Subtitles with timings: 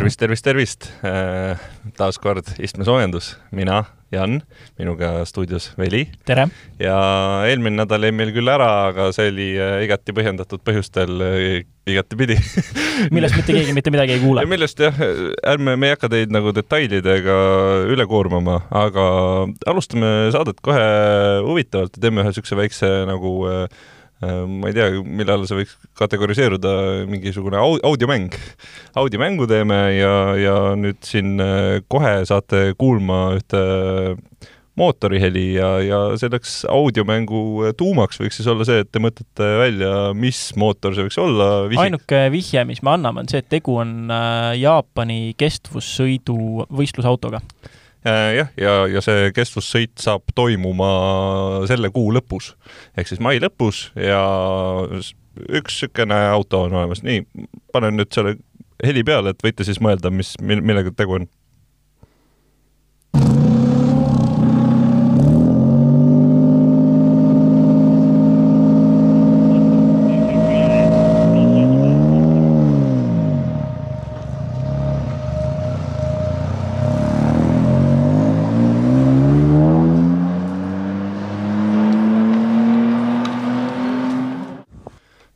[0.00, 0.86] tervist, tervist, tervist!
[1.98, 4.38] taas kord istmesoojendus, mina, Jan,
[4.80, 6.06] minuga stuudios Veli.
[6.24, 6.46] tere!
[6.80, 6.96] ja
[7.50, 9.50] eelmine nädal jäi meil küll ära, aga see oli
[9.84, 11.20] igati põhjendatud põhjustel
[11.90, 12.38] igatepidi
[13.14, 14.46] millest mitte keegi mitte midagi ei kuule.
[14.48, 14.96] millest jah,
[15.52, 17.38] ärme, me ei hakka teid nagu detailidega
[17.92, 19.06] üle koormama, aga
[19.68, 20.90] alustame saadet kohe
[21.44, 25.76] huvitavalt ja teeme ühe niisuguse väikse nagu äh, Äh, ma ei tea, millal see võiks
[25.96, 26.72] kategoriseeruda,
[27.08, 28.36] mingisugune audiomäng.
[29.00, 33.62] audiomängu teeme ja, ja nüüd siin äh, kohe saate kuulma ühte
[34.80, 40.50] mootoriheli ja, ja selleks audiomängu tuumaks võiks siis olla see, et te mõtlete välja, mis
[40.60, 41.50] mootor see võiks olla.
[41.80, 47.76] ainuke vihje, mis me anname, on see, et tegu on äh, Jaapani kestvussõidu võistlusautoga Äh,
[48.04, 50.90] jah, ja, ja see kestvussõit saab toimuma
[51.70, 52.54] selle kuu lõpus.
[52.96, 54.22] Ehk siis mai lõpus ja
[55.48, 57.24] üks niisugune auto on olemas, nii,
[57.72, 58.36] panen nüüd selle
[58.84, 61.28] heli peale, et võite siis mõelda, mis, millega tegu on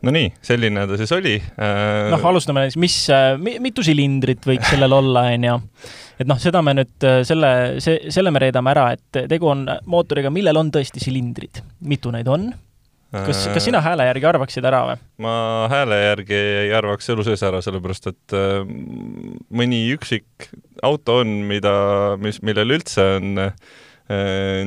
[0.05, 1.35] no nii, selline ta siis oli.
[1.39, 5.57] Äh, noh, alustame siis, mis, äh, mitu silindrit võiks sellel olla, on ju.
[6.23, 7.51] et noh, seda me nüüd äh, selle,
[7.85, 11.65] see, selle me reedame ära, et tegu on mootoriga, millel on tõesti silindrid.
[11.89, 12.53] mitu neid on?
[13.15, 15.03] kas, kas sina hääle järgi arvaksid ära või?
[15.23, 15.35] ma
[15.71, 18.35] hääle järgi ei arvaks elu sees ära, sellepärast et
[19.55, 20.49] mõni üksik
[20.83, 21.75] auto on, mida,
[22.19, 23.53] mis, millel üldse on Äh,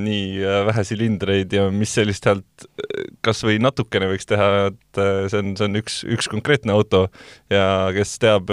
[0.02, 5.02] nii äh, vähe silindreid ja mis sellist häält äh, kas või natukene võiks teha, et
[5.30, 7.06] see on, see on üks, üks konkreetne auto
[7.54, 8.50] ja kes teab,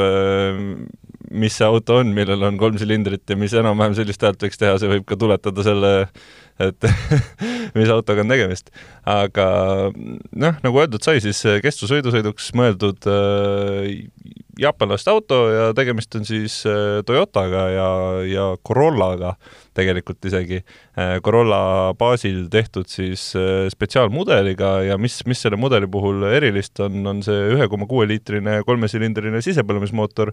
[1.32, 4.76] mis see auto on, millel on kolm silindrit ja mis enam-vähem sellist häält võiks teha,
[4.80, 5.92] see võib ka tuletada selle,
[6.60, 6.88] et
[7.78, 8.68] mis autoga on tegemist.
[9.08, 9.48] Aga
[9.92, 13.08] noh, nagu öeldud sai, siis kestvusõidusõiduks mõeldud
[14.60, 16.60] jaapanlaste auto ja tegemist on siis
[17.06, 17.90] Toyotaga ja,
[18.28, 19.34] ja Corollaga
[19.74, 26.24] tegelikult isegi äh, Corolla baasil tehtud siis äh, spetsiaalmudeliga ja mis, mis selle mudeli puhul
[26.30, 30.32] erilist on, on see ühe koma kuue liitrine kolmesilindriline sisepõlemismootor,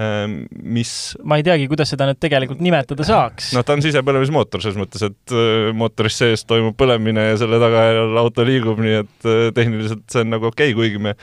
[0.00, 3.52] ähm, mis ma ei teagi, kuidas seda nüüd tegelikult nimetada saaks.
[3.56, 8.03] noh, ta on sisepõlemismootor selles mõttes, et äh, mootoris sees toimub põlemine ja selle tagajärjel
[8.20, 11.16] auto liigub, nii et tehniliselt see on nagu okei okay,, kuigi me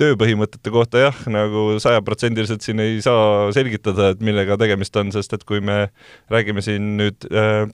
[0.00, 5.44] tööpõhimõtete kohta jah, nagu sajaprotsendiliselt siin ei saa selgitada, et millega tegemist on, sest et
[5.48, 5.90] kui me
[6.32, 7.66] räägime siin nüüd äh,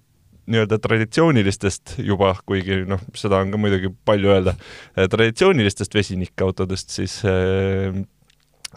[0.50, 4.56] nii-öelda traditsioonilistest juba, kuigi noh, seda on ka muidugi palju öelda,
[4.94, 7.94] äh, traditsioonilistest vesinikautodest, siis äh,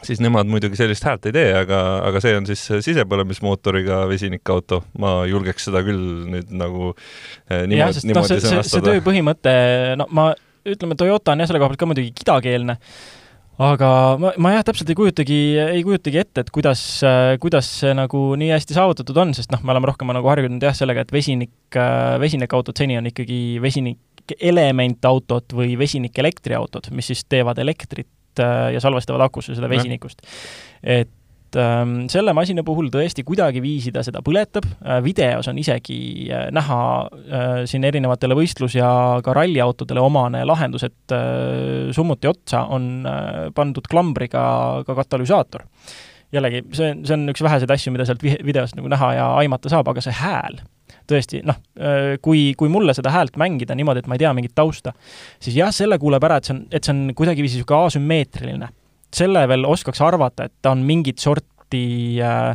[0.05, 4.83] siis nemad muidugi sellist häält ei tee, aga, aga see on siis sisepõlemismootoriga vesinikauto.
[5.01, 8.73] ma julgeks seda küll nüüd nagu äh, niimoodi, jah, niimoodi no, see, sõnastada.
[8.73, 9.55] see tööpõhimõte,
[9.99, 10.31] no ma
[10.67, 12.77] ütleme, Toyota on jah, selle koha pealt ka muidugi kidakeelne
[13.59, 13.89] aga
[14.21, 15.39] ma, ma jah, täpselt ei kujutagi,
[15.75, 16.83] ei kujutagi ette, et kuidas,
[17.43, 20.75] kuidas see nagu nii hästi saavutatud on, sest noh, me oleme rohkem nagu harjunud jah,
[20.77, 21.51] sellega, et vesinik,
[22.23, 28.07] vesinikautod seni on ikkagi vesinik elementautod või vesinikelektriautod, mis siis teevad elektrit
[28.73, 30.22] ja salvestavad akusse seda vesinikust.
[30.83, 36.00] et ähm, selle masina puhul tõesti kuidagiviisi ta seda põletab äh,, videos on isegi
[36.31, 38.91] äh, näha äh, siin erinevatele võistlus- ja
[39.25, 44.44] ka ralliautodele omane lahendus, et äh, summuti otsa on äh, pandud klambriga
[44.88, 45.66] ka katalüsaator.
[46.31, 49.88] jällegi, see, see on üks väheseid asju, mida sealt videost nagu näha ja aimata saab,
[49.89, 50.59] aga see hääl,
[51.09, 54.55] tõesti, noh, äh, kui, kui mulle seda häält mängida niimoodi, et ma ei tea mingit
[54.57, 54.93] tausta,
[55.41, 58.71] siis jah, selle kuuleb ära, et see on, et see on kuidagiviisi niisugune asümmeetriline.
[59.15, 61.83] Selle veel oskaks arvata, et ta on mingit sorti
[62.21, 62.53] äh,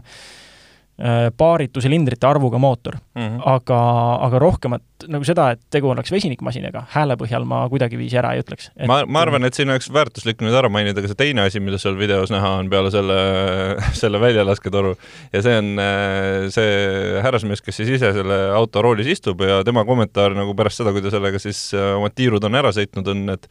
[1.01, 3.23] äh, paaritu silindrite arvuga mootor mm.
[3.23, 3.43] -hmm.
[3.55, 3.79] aga,
[4.27, 8.71] aga rohkemat, nagu seda, et tegu oleks vesinikmasinaga, hääle põhjal ma kuidagiviisi ära ei ütleks.
[8.87, 11.79] ma, ma arvan, et siin oleks väärtuslik nüüd ära mainida ka see teine asi, mida
[11.79, 13.19] seal videos näha on peale selle,
[14.03, 14.97] selle väljalasketoru.
[15.33, 19.85] ja see on äh, see härrasmees, kes siis ise selle auto roolis istub ja tema
[19.85, 23.27] kommentaar nagu pärast seda, kui ta sellega siis äh, omad tiirud on ära sõitnud, on,
[23.35, 23.51] et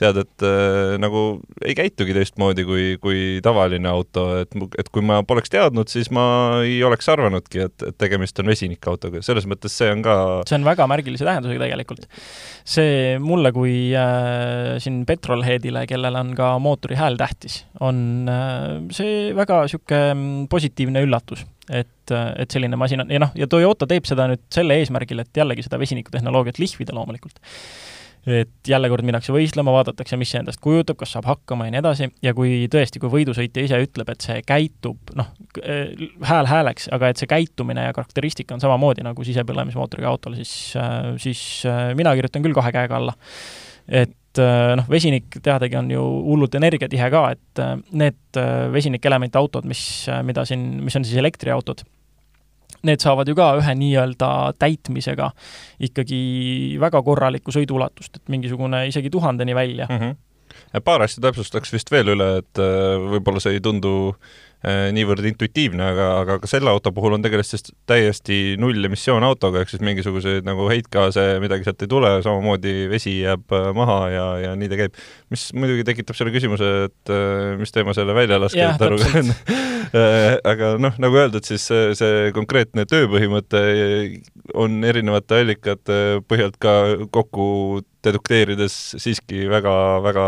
[0.00, 1.22] tead, et äh, nagu
[1.64, 6.24] ei käitugi teistmoodi kui, kui tavaline auto, et, et kui ma poleks teadnud, siis ma
[6.64, 10.16] ei oleks arvanudki, et, et tegemist on vesinikautoga, selles mõttes see on ka
[10.48, 12.08] see on väga märgilise tähendusega tegelikult.
[12.64, 19.30] see mulle kui äh, siin petrolheadile, kellel on ka mootori hääl tähtis, on äh, see
[19.36, 23.10] väga niisugune mm, positiivne üllatus et, äh, et selline masin on.
[23.14, 27.38] Ja noh, ja Toyota teeb seda nüüd selle eesmärgil, et jällegi seda vesinikutehnoloogiat lihvida loomulikult
[28.26, 31.80] et jälle kord minnakse võistlema, vaadatakse, mis see endast kujutab, kas saab hakkama ja nii
[31.82, 35.30] edasi, ja kui tõesti, kui võidusõitja ise ütleb, et see käitub, noh,
[36.24, 40.74] hääl hääleks, aga et see käitumine ja karakteristika on samamoodi nagu sisepõlemismootoriga autol, siis,
[41.22, 41.44] siis
[41.98, 43.16] mina kirjutan küll kahe käega alla.
[43.88, 44.40] et
[44.80, 47.60] noh, vesinik teadagi on ju hullult energiatihe ka, et
[47.92, 48.40] need
[48.72, 49.84] vesinikelemente autod, mis,
[50.26, 51.84] mida siin, mis on siis elektriautod
[52.84, 55.30] need saavad ju ka ühe nii-öelda täitmisega
[55.88, 56.20] ikkagi
[56.80, 60.00] väga korralikku sõiduulatust, et mingisugune isegi tuhandeni välja mm.
[60.00, 60.82] -hmm.
[60.84, 64.14] paar asja täpsustaks vist veel üle, et äh, võib-olla see ei tundu
[64.64, 69.60] Äh, niivõrd intuitiivne, aga, aga ka selle auto puhul on tegemist siis täiesti nullemissioon autoga,
[69.60, 74.24] ehk siis mingisuguseid nagu heitgaase, midagi sealt ei tule, samamoodi vesi jääb äh, maha ja,
[74.40, 74.96] ja nii ta käib.
[75.34, 79.34] Mis muidugi tekitab selle küsimuse, et äh, mis teema selle väljalaskjate on
[80.52, 83.60] aga noh, nagu öeldud, siis see, see konkreetne tööpõhimõte
[84.58, 85.98] on erinevate allikate
[86.28, 86.74] põhjalt ka
[87.14, 89.72] kokku dedukteerides siiski väga,
[90.04, 90.24] väga,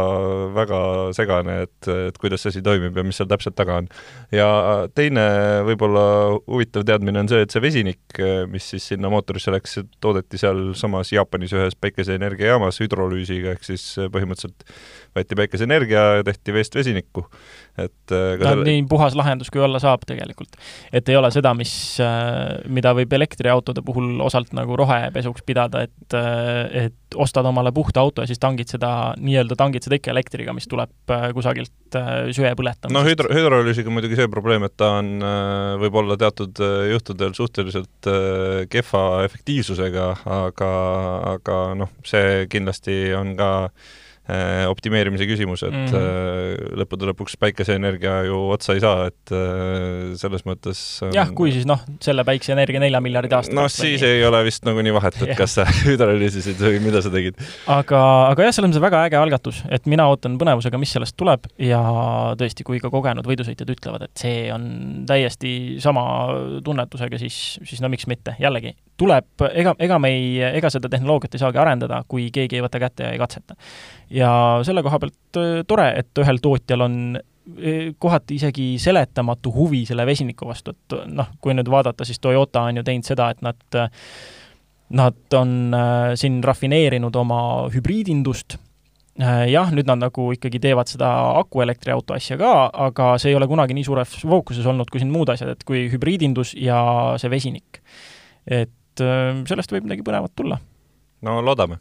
[0.56, 0.80] väga
[1.16, 3.88] segane, et, et kuidas see asi toimib ja mis seal täpselt taga on.
[4.34, 4.48] ja
[4.96, 5.26] teine
[5.68, 6.04] võib-olla
[6.38, 8.20] huvitav teadmine on see, et see vesinik,
[8.52, 14.64] mis siis sinna mootorisse läks, toodeti sealsamas Jaapanis ühes päikeseenergiajaamas hüdrolüüsiga, ehk siis põhimõtteliselt
[15.16, 17.24] võeti päikeseenergia ja tehti veest vesinikku.
[17.76, 18.66] et äh, ta on selle...
[18.68, 20.56] nii puhas lahendus, kui olla saab tegelikult.
[20.92, 21.72] et ei ole seda, mis,
[22.02, 28.02] äh, mida võib elektriautode puhul osalt nagu rohepesuks pidada, et, äh, et ostad omale puhta
[28.04, 28.90] auto ja siis tangid seda,
[29.20, 30.92] nii-öelda tangid seda ikka elektriga, mis tuleb
[31.34, 31.72] kusagilt
[32.34, 32.92] süe põletamisest.
[32.92, 35.12] no hüdro, hüdrolüüsiga muidugi see probleem, et ta on
[35.80, 36.60] võib-olla teatud
[36.90, 38.10] juhtudel suhteliselt
[38.72, 40.08] kehva efektiivsusega,
[40.40, 40.72] aga,
[41.36, 44.05] aga noh, see kindlasti on ka Äh,
[44.66, 46.78] optimeerimise küsimus, et mm -hmm.
[46.80, 50.80] lõppude lõpuks päikeseenergia ju otsa ei saa, et äh, selles mõttes
[51.14, 54.16] jah, kui siis noh, selle päikeseenergia nelja miljardi aasta noh, siis või...
[54.16, 57.38] ei ole vist nagunii vahet, et kas sa hüdrolüüsisid või mida sa tegid.
[57.70, 58.02] aga,
[58.32, 61.82] aga jah, selles mõttes väga äge algatus, et mina ootan põnevusega, mis sellest tuleb ja
[62.40, 64.66] tõesti, kui ka kogenud võidusõitjad ütlevad, et see on
[65.06, 66.02] täiesti sama
[66.66, 70.26] tunnetusega, siis, siis no miks mitte, jällegi, tuleb, ega, ega me ei,
[70.56, 73.54] ega seda tehnoloogiat ei saagi arendada, kui keegi ei võta kätte ja ei katseta
[74.10, 74.30] ja
[74.66, 76.98] selle koha pealt tore, et ühel tootjal on
[77.98, 82.80] kohati isegi seletamatu huvi selle vesiniku vastu, et noh, kui nüüd vaadata, siis Toyota on
[82.80, 83.78] ju teinud seda, et nad
[84.86, 85.74] Nad on
[86.14, 87.38] siin rafineerinud oma
[87.74, 88.54] hübriidindust
[89.50, 91.08] jah, nüüd nad nagu ikkagi teevad seda
[91.40, 92.52] akuelektriauto asja ka,
[92.86, 95.86] aga see ei ole kunagi nii suures fookuses olnud kui siin muud asjad, et kui
[95.92, 96.78] hübriidindus ja
[97.20, 97.80] see vesinik.
[98.46, 99.02] et
[99.48, 100.60] sellest võib midagi põnevat tulla.
[101.26, 101.80] no loodame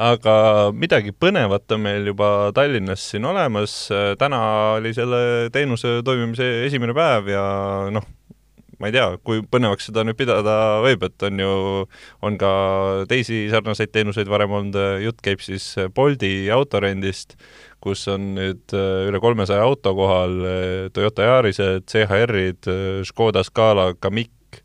[0.00, 0.34] aga
[0.76, 3.74] midagi põnevat on meil juba Tallinnas siin olemas,
[4.18, 4.40] täna
[4.78, 7.44] oli selle teenuse toimimise esimene päev ja
[7.92, 8.06] noh,
[8.82, 11.52] ma ei tea, kui põnevaks seda nüüd pidada võib, et on ju,
[12.26, 12.52] on ka
[13.10, 17.36] teisi sarnaseid teenuseid varem olnud, jutt käib siis Bolti autorendist,
[17.82, 20.34] kus on nüüd üle kolmesaja auto kohal.
[20.94, 22.70] Toyota Yarised, CHR-id,
[23.06, 24.62] Škoda Scala, Kamiq,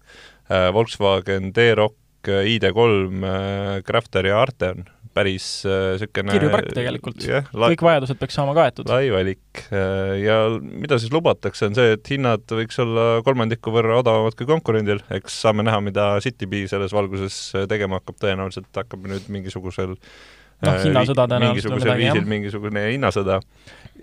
[0.73, 1.97] Volkswagen D-Rock,
[2.27, 4.87] ID3, Crafter ja Arteon
[5.17, 7.49] päris niisugune äh, kirju park tegelikult yeah,.
[7.51, 8.89] kõik vajadused peaks saama kaetud.
[8.91, 13.99] lai valik äh, ja mida siis lubatakse, on see, et hinnad võiks olla kolmandiku võrra
[14.03, 19.29] odavamad kui konkurendil, eks saame näha, mida Citybee selles valguses tegema hakkab, tõenäoliselt hakkab nüüd
[19.33, 22.31] mingisugusel noh, äh, hinnasõda tõenäoliselt mingisugusel viisil jah.
[22.35, 23.41] mingisugune hinnasõda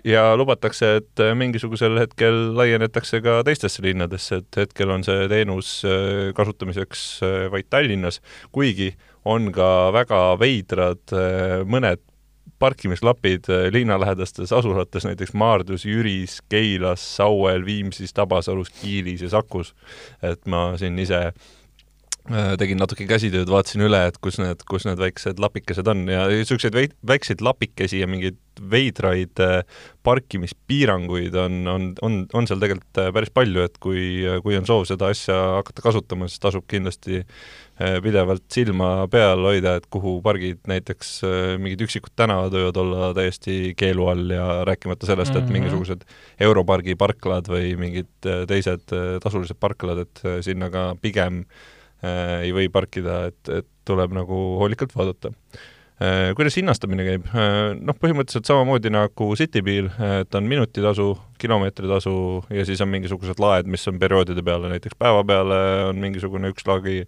[0.05, 5.79] ja lubatakse, et mingisugusel hetkel laienetakse ka teistesse linnadesse, et hetkel on see teenus
[6.37, 7.07] kasutamiseks
[7.53, 8.21] vaid Tallinnas,
[8.53, 8.91] kuigi
[9.25, 12.01] on ka väga veidrad äh, mõned
[12.61, 19.75] parkimislapid äh, linnalähedastes asulates, näiteks Maardus, Jüris, Keilas, Sauel, Viimsis, Tabasalus, Kiilis ja Sakus.
[20.21, 21.33] et ma siin ise
[22.59, 26.95] tegin natuke käsitööd, vaatasin üle, et kus need, kus need väiksed lapikesed on ja niisuguseid
[27.05, 28.39] väikseid lapikesi ja mingeid
[28.71, 29.37] veidraid
[30.07, 35.11] parkimispiiranguid on, on, on, on seal tegelikult päris palju, et kui, kui on soov seda
[35.13, 40.61] asja hakata kasutama, siis tasub kindlasti äh, Äh, pidevalt silma peal hoida, et kuhu pargid
[40.71, 45.57] näiteks äh, mingid üksikud tänavad võivad olla täiesti keelu all ja rääkimata sellest, et -hmm.
[45.57, 46.05] mingisugused
[46.39, 48.87] Europargi parklad või mingid äh, teised
[49.19, 51.43] tasulised parklad, et sinna ka pigem
[52.03, 55.31] ei või parkida, et, et tuleb nagu hoolikalt vaadata
[56.35, 57.27] kuidas hinnastamine käib?
[57.79, 59.87] Noh, põhimõtteliselt samamoodi nagu Citybil,
[60.19, 61.05] et on minutitasu,
[61.39, 62.15] kilomeetritasu
[62.51, 66.67] ja siis on mingisugused laed, mis on perioodide peale, näiteks päeva peale on mingisugune üks
[66.67, 67.05] lagi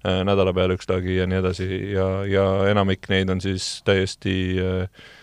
[0.00, 4.32] Äh, nädala peale üks lagi ja nii edasi ja, ja enamik neid on siis täiesti
[4.56, 5.18] äh, äh,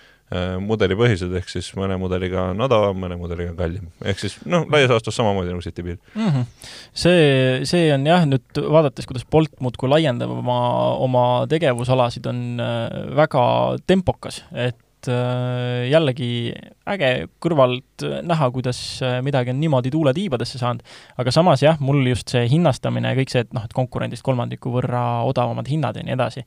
[0.60, 3.86] mudelipõhised, ehk siis mõne mudeliga on odavam, mõne mudeliga on kallim.
[4.04, 6.26] ehk siis noh, laias laastus samamoodi nagu Citybil mm.
[6.28, 6.74] -hmm.
[6.92, 10.58] see, see on jah, nüüd vaadates, kuidas Bolt muudkui laiendab oma,
[11.00, 13.46] oma tegevusalasid, on äh, väga
[13.88, 16.52] tempokas, et äh, jällegi
[16.84, 20.84] äge kõrvalt näha, kuidas midagi on niimoodi tuule tiibadesse saanud,
[21.16, 24.76] aga samas jah, mul just see hinnastamine ja kõik see, et noh, et konkurendist kolmandiku
[24.76, 26.44] võrra odavamad hinnad ja nii edasi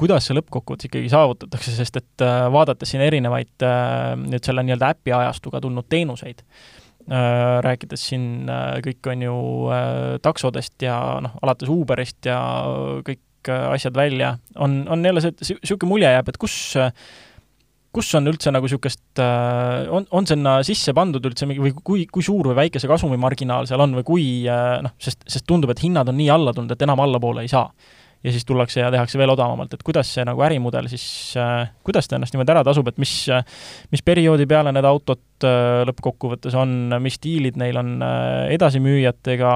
[0.00, 4.92] kuidas see lõppkokkuvõttes ikkagi saavutatakse, sest et äh, vaadates siin erinevaid äh, nüüd selle nii-öelda
[4.94, 7.24] äpi ajastuga tulnud teenuseid, äh,
[7.66, 8.28] rääkides siin
[8.86, 9.40] kõik on ju
[10.24, 12.38] taksodest ja noh, alates Uberist ja
[13.06, 16.56] kõik asjad välja, on, on jälle see, niisugune mulje jääb, et kus
[17.90, 19.18] kus on üldse nagu niisugust,
[19.90, 23.66] on, on sinna sisse pandud üldse mingi või kui, kui suur või väike see kasumimarginaal
[23.66, 26.84] seal on või kui noh, sest, sest tundub, et hinnad on nii alla tulnud, et
[26.86, 27.64] enam allapoole ei saa
[28.24, 31.04] ja siis tullakse ja tehakse veel odavamalt, et kuidas see nagu ärimudel siis
[31.40, 33.14] äh,, kuidas ta ennast niimoodi ära tasub, et mis,
[33.92, 39.54] mis perioodi peale need autod äh, lõppkokkuvõttes on, mis diilid neil on äh, edasimüüjatega,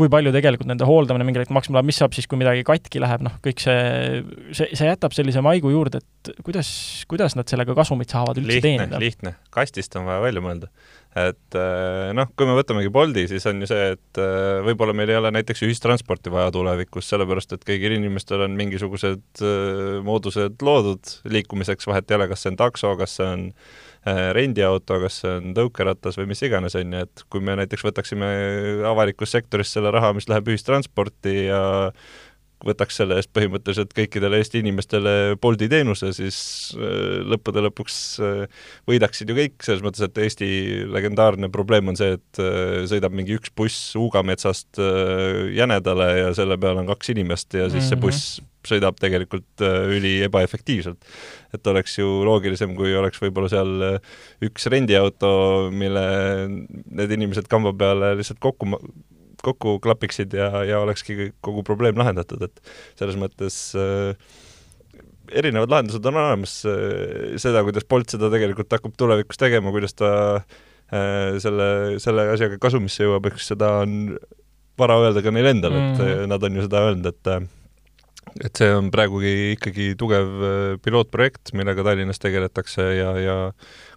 [0.00, 3.02] kui palju tegelikult nende hooldamine mingil hetkel maksma läheb, mis saab siis, kui midagi katki
[3.02, 4.22] läheb, noh, kõik see,
[4.56, 6.70] see, see jätab sellise maigu juurde, et kuidas,
[7.10, 9.02] kuidas nad sellega kasumit saavad üldse lihtne, teenida?
[9.02, 10.72] lihtne, kastist on vaja välja mõelda
[11.18, 15.10] et äh, noh, kui me võtamegi Boldi, siis on ju see, et äh, võib-olla meil
[15.10, 21.14] ei ole näiteks ühistransporti vaja tulevikus, sellepärast et kõigil inimestel on mingisugused äh, moodused loodud
[21.34, 23.48] liikumiseks, vahet ei ole, kas see on takso, kas see on
[24.06, 28.30] rendiauto, kas see on tõukeratas või mis iganes, on ju, et kui me näiteks võtaksime
[28.88, 31.62] avalikus sektoris selle raha, mis läheb ühistransporti ja
[32.66, 36.38] võtaks selle eest põhimõtteliselt kõikidele Eesti inimestele Bolti teenuse, siis
[36.76, 40.50] äh, lõppude lõpuks äh, võidaksid ju kõik, selles mõttes, et Eesti
[40.90, 44.80] legendaarne probleem on see, et äh, sõidab mingi üks buss Uugametsast
[45.54, 48.04] Jänedale ja selle peal on kaks inimest ja siis see mhm.
[48.04, 51.06] buss sõidab tegelikult üli ebaefektiivselt.
[51.56, 53.86] et oleks ju loogilisem, kui oleks võib-olla seal
[54.44, 55.30] üks rendiauto,
[55.72, 56.04] mille
[56.50, 58.68] need inimesed kamba peale lihtsalt kokku
[59.44, 64.14] kokku klapiksid ja, ja olekski kogu probleem lahendatud, et selles mõttes äh,
[65.30, 70.12] erinevad lahendused on olemas äh,, seda, kuidas Bolt seda tegelikult hakkab tulevikus tegema, kuidas ta
[70.36, 71.70] äh, selle,
[72.02, 74.18] selle asjaga kasumisse jõuab, eks seda on
[74.80, 75.96] vara öelda ka neil endal mm, -hmm.
[76.00, 76.28] et mhm.
[76.32, 77.48] nad on ju seda öelnud, et äh,
[78.44, 83.36] et see on praegugi ikkagi tugev äh, pilootprojekt, millega Tallinnas tegeletakse ja, ja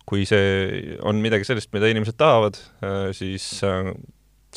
[0.10, 3.46] kui see on midagi sellist, mida inimesed tahavad, äh, siis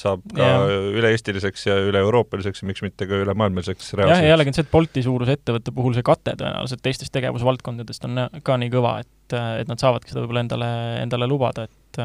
[0.01, 0.51] saab ka
[0.97, 4.17] üle-eestiliseks ja üle-euroopaliseks ja miks mitte ka ülemaailmaliseks reaalselt.
[4.17, 8.09] jah, ja jällegi on see, et Bolti suuruse ettevõtte puhul see kate tõenäoliselt teistest tegevusvaldkondadest
[8.09, 10.71] on ka nii kõva, et, et nad saavadki seda võib-olla endale,
[11.03, 12.03] endale lubada, et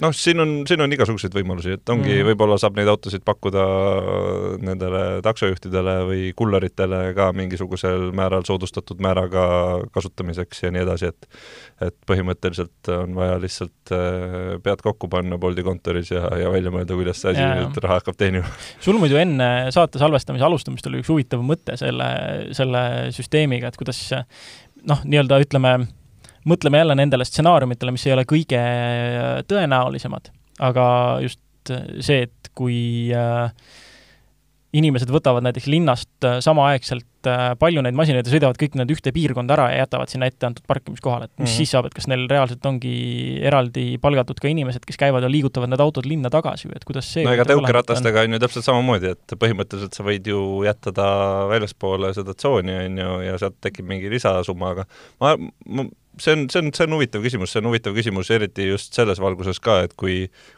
[0.00, 3.64] noh, siin on, siin on igasuguseid võimalusi, et ongi mm., võib-olla saab neid autosid pakkuda
[4.64, 9.44] nendele taksojuhtidele või kullaritele ka mingisugusel määral soodustatud määraga
[9.94, 11.28] kasutamiseks ja nii edasi, et
[11.82, 16.96] et põhimõtteliselt on vaja lihtsalt äh, pead kokku panna Bolti kontoris ja, ja välja mõelda,
[16.98, 18.48] kuidas see asi nüüd raha hakkab teenima.
[18.82, 22.08] sul muidu enne saate salvestamise alustamist oli üks huvitav mõte selle,
[22.56, 22.84] selle
[23.16, 24.04] süsteemiga, et kuidas
[24.88, 25.74] noh, nii-öelda ütleme,
[26.48, 30.32] mõtleme jälle nendele stsenaariumitele, mis ei ole kõige äh, tõenäolisemad,
[30.62, 30.84] aga
[31.24, 33.48] just äh, see, et kui äh,
[34.72, 37.04] inimesed võtavad näiteks linnast samaaegselt
[37.60, 40.64] palju neid masinaid ja sõidavad kõik need ühte piirkonda ära ja jätavad sinna ette antud
[40.66, 41.56] parkimiskohale, et mis mm -hmm.
[41.60, 42.94] siis saab, et kas neil reaalselt ongi
[43.44, 47.12] eraldi palgatud ka inimesed, kes käivad ja liigutavad need autod linna tagasi või et kuidas
[47.12, 51.08] see no ega tõukeratastega on ju täpselt samamoodi, et põhimõtteliselt sa võid ju jätta ta
[51.52, 54.88] väljaspoole seda tsooni, on ju, ja sealt tekib mingi lisasumma, aga
[55.20, 55.36] ma,
[55.68, 55.86] ma
[56.20, 59.20] see on, see on, see on huvitav küsimus, see on huvitav küsimus eriti just selles
[59.22, 60.16] valguses ka, et kui,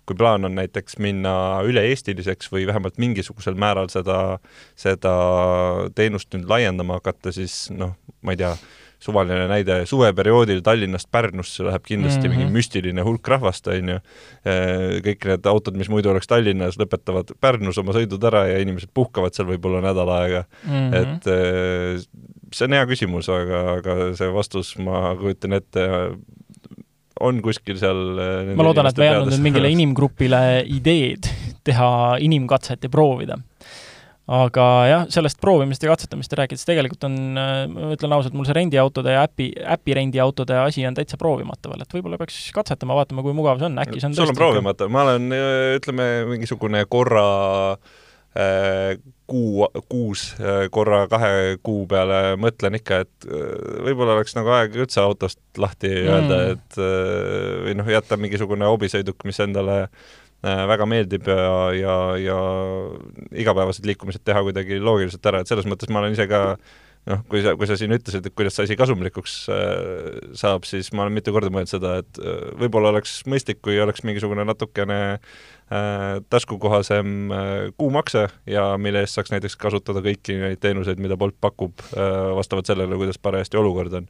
[0.09, 1.35] kui plaan on näiteks minna
[1.67, 4.39] üle-eestiliseks või vähemalt mingisugusel määral seda,
[4.79, 5.15] seda
[5.95, 8.55] teenust nüüd laiendama hakata, siis noh, ma ei tea,
[9.05, 12.39] suvaline näide, suveperioodil Tallinnast Pärnusse läheb kindlasti mm -hmm.
[12.39, 13.99] mingi müstiline hulk rahvast, on ju.
[15.09, 19.35] kõik need autod, mis muidu oleks Tallinnas, lõpetavad Pärnus oma sõidud ära ja inimesed puhkavad
[19.37, 20.71] seal võib-olla nädal aega mm.
[20.71, 20.95] -hmm.
[21.03, 25.89] et see on hea küsimus, aga, aga see vastus, ma kujutan ette,
[27.21, 31.29] on kuskil seal ma loodan, et me ei andnud nüüd mingile inimgrupile ideed
[31.65, 33.39] teha inimkatset ja proovida
[34.25, 39.13] aga jah, sellest proovimisest ja katsetamist rääkides tegelikult on, ma ütlen ausalt, mul see rendiautode
[39.13, 43.37] ja äpi, äpi rendiautode asi on täitsa proovimata veel, et võib-olla peaks katsetama, vaatama, kui
[43.37, 45.29] mugav see on, äkki see on sul on proovimata, ma olen,
[45.77, 47.27] ütleme, mingisugune korra
[48.33, 48.97] äh,
[49.29, 54.81] kuu, kuus äh, korra kahe kuu peale mõtlen ikka, et äh, võib-olla oleks nagu aeg
[54.81, 56.13] üldse autost lahti mm.
[56.17, 61.53] öelda, et äh, või noh, jätta mingisugune hobisõiduk, mis endale äh, Äh, väga meeldib ja,
[61.73, 62.39] ja, ja
[63.41, 66.43] igapäevased liikumised teha kuidagi loogiliselt ära, et selles mõttes ma olen ise ka
[67.11, 70.91] noh, kui sa, kui sa siin ütlesid, et kuidas see asi kasumlikuks äh, saab, siis
[70.93, 75.01] ma olen mitu korda mõelnud seda, et äh, võib-olla oleks mõistlik, kui oleks mingisugune natukene
[75.15, 75.21] äh,
[76.31, 81.85] taskukohasem äh, kuumakse ja mille eest saaks näiteks kasutada kõiki neid teenuseid, mida Bolt pakub
[81.93, 84.09] äh,, vastavalt sellele, kuidas parajasti olukord on.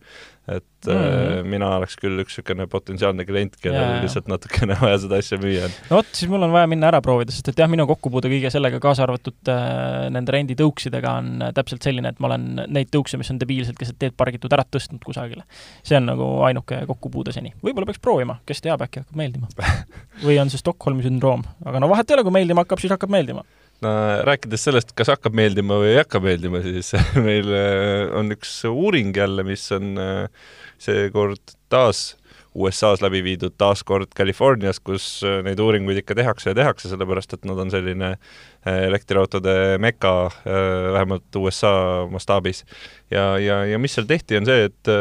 [0.49, 5.39] et mm mina oleks küll üks niisugune potentsiaalne klient, kellel lihtsalt natukene vaja seda asja
[5.41, 5.77] müüa on.
[5.91, 8.51] no vot, siis mul on vaja minna ära proovida, sest et jah, minu kokkupuude kõige
[8.53, 13.31] sellega, kaasa arvatud äh, nende renditõuksidega, on täpselt selline, et ma olen neid tõukse, mis
[13.33, 15.45] on debiilselt keset teed pargitud, ära tõstnud kusagile.
[15.83, 17.55] see on nagu ainuke kokkupuude seni.
[17.65, 19.51] võib-olla peaks proovima, kes teab, äkki hakkab meeldima
[20.27, 23.13] või on see Stockholmi sündroom, aga no vahet ei ole, kui meeldima hakkab, siis hakkab
[23.15, 23.45] meeldima.
[23.85, 23.93] No
[24.25, 26.93] rääkides sellest, kas hakkab meeldima või ei hakka meeldima, siis
[27.27, 30.51] meil äh, on üks uuring jälle, mis on äh,
[30.83, 32.13] seekord taas
[32.55, 37.49] USA-s läbi viidud, taaskord Californias, kus äh, neid uuringuid ikka tehakse ja tehakse, sellepärast et
[37.49, 40.15] nad on selline äh, elektriautode meka,
[40.47, 41.75] äh, vähemalt USA
[42.11, 42.63] mastaabis.
[43.11, 44.93] ja, ja, ja mis seal tehti, on see, et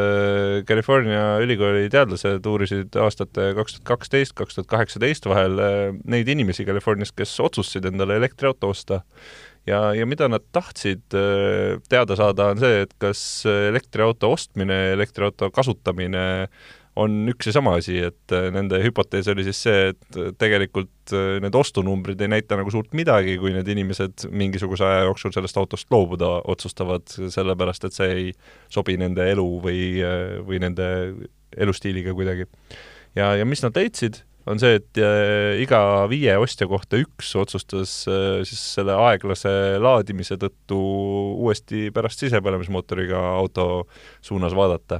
[0.67, 5.57] California ülikooli teadlased uurisid aastate kaks tuhat kaksteist, kaks tuhat kaheksateist vahel
[6.09, 9.03] neid inimesi Californias, kes otsustasid endale elektriauto osta
[9.69, 11.05] ja, ja mida nad tahtsid
[11.89, 16.23] teada saada, on see, et kas elektriauto ostmine, elektriauto kasutamine
[16.99, 21.13] on üks ja sama asi, et äh, nende hüpotees oli siis see, et äh, tegelikult
[21.15, 25.57] äh, need ostunumbrid ei näita nagu suurt midagi, kui need inimesed mingisuguse aja jooksul sellest
[25.61, 28.27] autost loobuda otsustavad, sellepärast et see ei
[28.73, 29.79] sobi nende elu või,
[30.45, 30.85] või nende
[31.57, 32.47] elustiiliga kuidagi.
[33.17, 34.99] ja, ja mis nad leidsid, on see, et
[35.63, 35.79] iga
[36.11, 40.79] viie ostja kohta üks otsustas siis selle aeglase laadimise tõttu
[41.39, 43.85] uuesti pärast sisepõlemismootoriga auto
[44.25, 44.99] suunas vaadata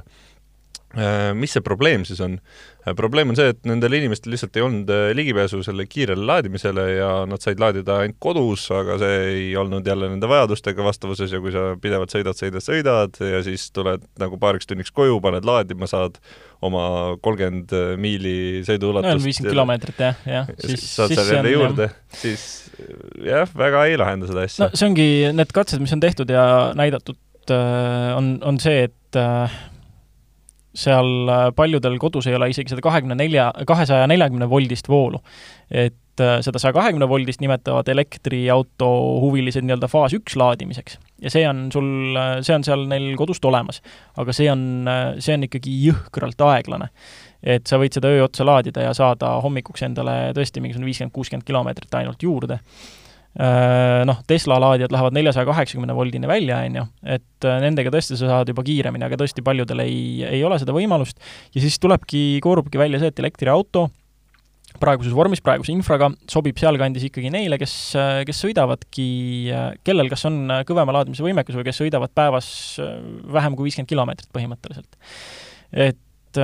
[1.34, 2.38] mis see probleem siis on?
[2.84, 6.84] Äh, probleem on see, et nendel inimestel lihtsalt ei olnud äh, ligipääsu selle kiirele laadimisele
[6.98, 11.40] ja nad said laadida ainult kodus, aga see ei olnud jälle nende vajadustega vastavuses ja
[11.40, 15.88] kui sa pidevalt sõidad, sõidad, sõidad ja siis tuled nagu paariks tunniks koju, paned laadima,
[15.88, 16.20] saad
[16.64, 16.84] oma
[17.24, 18.36] kolmkümmend miili
[18.68, 20.54] sõiduulatust no viiskümmend kilomeetrit jah, jah.
[20.68, 22.48] siis saad seal jälle juurde, siis
[23.24, 24.66] jah, väga ei lahenda seda asja.
[24.66, 26.44] no see ongi, need katsed, mis on tehtud ja
[26.76, 27.16] näidatud,
[27.48, 29.24] on, on see, et
[30.74, 35.20] seal äh, paljudel kodus ei ole isegi seda kahekümne nelja, kahesaja neljakümne voldist voolu.
[35.70, 38.88] et äh, seda saja kahekümne voldist nimetavad elektriauto
[39.22, 40.98] huvilised nii-öelda faas üks laadimiseks.
[41.22, 43.82] ja see on sul, äh, see on seal neil kodust olemas.
[44.16, 46.90] aga see on, see on ikkagi jõhkralt aeglane.
[47.42, 51.46] et sa võid seda öö otsa laadida ja saada hommikuks endale tõesti mingisugune viiskümmend, kuuskümmend
[51.46, 52.60] kilomeetrit ainult juurde
[53.34, 56.84] noh, Tesla laadijad lähevad neljasaja kaheksakümne voldini välja, on ju,
[57.16, 60.74] et äh, nendega tõesti sa saad juba kiiremini, aga tõesti paljudel ei, ei ole seda
[60.76, 61.18] võimalust
[61.54, 63.88] ja siis tulebki, koorubki välja see, et elektriauto
[64.78, 67.74] praeguses vormis, praeguse infraga sobib sealkandis ikkagi neile, kes,
[68.26, 69.08] kes sõidavadki,
[69.86, 72.48] kellel kas on kõvema laadimise võimekus või kes sõidavad päevas
[73.34, 74.98] vähem kui viiskümmend kilomeetrit põhimõtteliselt.
[75.70, 76.40] et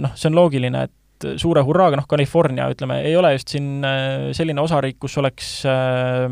[0.00, 3.84] noh, see on loogiline, et et suure hurraaga, noh, California, ütleme, ei ole just siin
[3.86, 6.28] äh, selline osariik, kus oleks äh,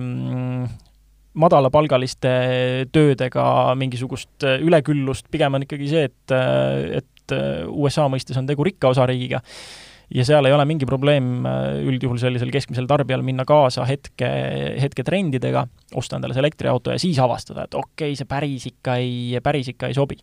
[1.37, 2.35] madalapalgaliste
[2.95, 3.47] töödega
[3.79, 8.93] mingisugust äh, üleküllust, pigem on ikkagi see, et, äh, et USA mõistes on tegu rikka
[8.93, 9.41] osariigiga.
[10.15, 11.43] Ja seal ei ole mingi probleem
[11.83, 14.29] üldjuhul sellisel keskmisel tarbijal minna kaasa hetke,
[14.79, 15.65] hetketrendidega,
[15.99, 19.73] osta endale see elektriauto ja siis avastada, et okei okay,, see päris ikka ei, päris
[19.75, 20.21] ikka ei sobi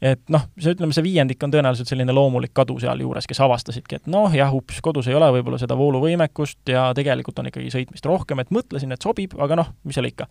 [0.00, 4.08] et noh, see ütleme, see viiendik on tõenäoliselt selline loomulik kadu sealjuures, kes avastasidki, et
[4.10, 8.40] noh, jah, ups, kodus ei ole võib-olla seda vooluvõimekust ja tegelikult on ikkagi sõitmist rohkem,
[8.40, 10.26] et mõtlesin, et sobib, aga noh, mis seal ikka.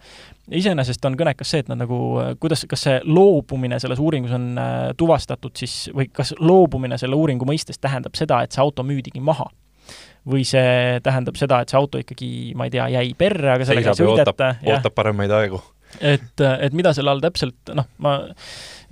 [0.61, 2.01] iseenesest on kõnekas see, et nad nagu,
[2.41, 7.45] kuidas, kas see loobumine selles uuringus on äh, tuvastatud siis, või kas loobumine selle uuringu
[7.45, 9.51] mõistes tähendab seda, et see auto müüdigi maha?
[10.29, 13.95] või see tähendab seda, et see auto ikkagi, ma ei tea, jäi perre, aga sellega
[13.95, 14.49] ei sõideta.
[14.75, 15.61] ootab paremaid aegu.
[15.97, 18.17] Et, et mida selle all täpselt, noh, ma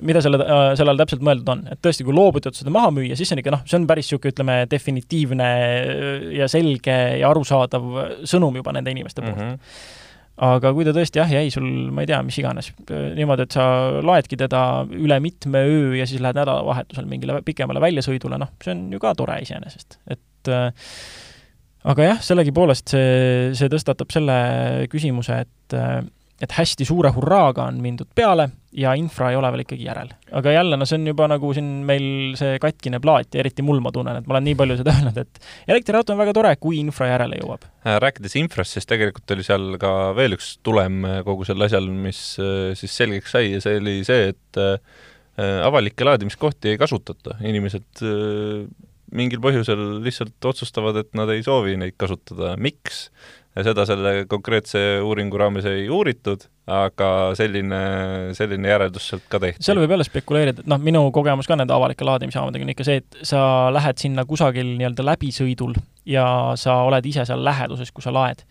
[0.06, 0.40] mida selle,
[0.78, 3.44] selle all täpselt mõeldud on, et tõesti, kui loobutad seda maha müüa, siis see on
[3.44, 5.52] ikka noh, see on päris niisugune, ütleme, definitiivne
[6.38, 7.88] ja selge ja arusaadav
[8.30, 9.40] sõnum juba nende inimeste poolt.
[9.40, 9.56] Mm.
[9.56, 9.96] -hmm
[10.38, 12.70] aga kui ta tõesti jah, jäi sul, ma ei tea, mis iganes,
[13.18, 13.64] niimoodi, et sa
[14.06, 18.84] laedki teda üle mitme öö ja siis lähed nädalavahetusel mingile pikemale väljasõidule, noh, see on
[18.94, 20.70] ju ka tore iseenesest, et äh,
[21.90, 23.10] aga jah, sellegipoolest see,
[23.58, 24.38] see tõstatab selle
[24.92, 25.78] küsimuse, et
[26.42, 28.48] et hästi suure hurraaga on mindud peale
[28.78, 30.12] ja infra ei ole veel ikkagi järel.
[30.38, 33.82] aga jälle, no see on juba nagu siin meil see katkine plaat ja eriti mul
[33.84, 36.80] ma tunnen, et ma olen nii palju seda öelnud, et elektriauto on väga tore, kui
[36.84, 37.66] infra järele jõuab.
[37.86, 41.90] Äh, rääkides infrast, siis tegelikult oli seal ka veel üks tulem äh, kogu sel asjal,
[41.90, 44.64] mis äh, siis selgeks sai ja see oli see, et
[45.38, 48.02] avalikke laadimiskohti ei kasutata, inimesed
[49.16, 53.08] mingil põhjusel lihtsalt otsustavad, et nad ei soovi neid kasutada, miks?
[53.66, 57.80] seda selle konkreetse uuringu raames ei uuritud, aga selline,
[58.38, 59.64] selline järeldus sealt ka tehti.
[59.66, 63.02] seal võib jälle spekuleerida, et noh, minu kogemus ka nende avalike laadimishaamadega on ikka see,
[63.02, 63.42] et sa
[63.74, 66.28] lähed sinna kusagil nii-öelda läbisõidul ja
[66.60, 68.44] sa oled ise seal läheduses, kui sa laed.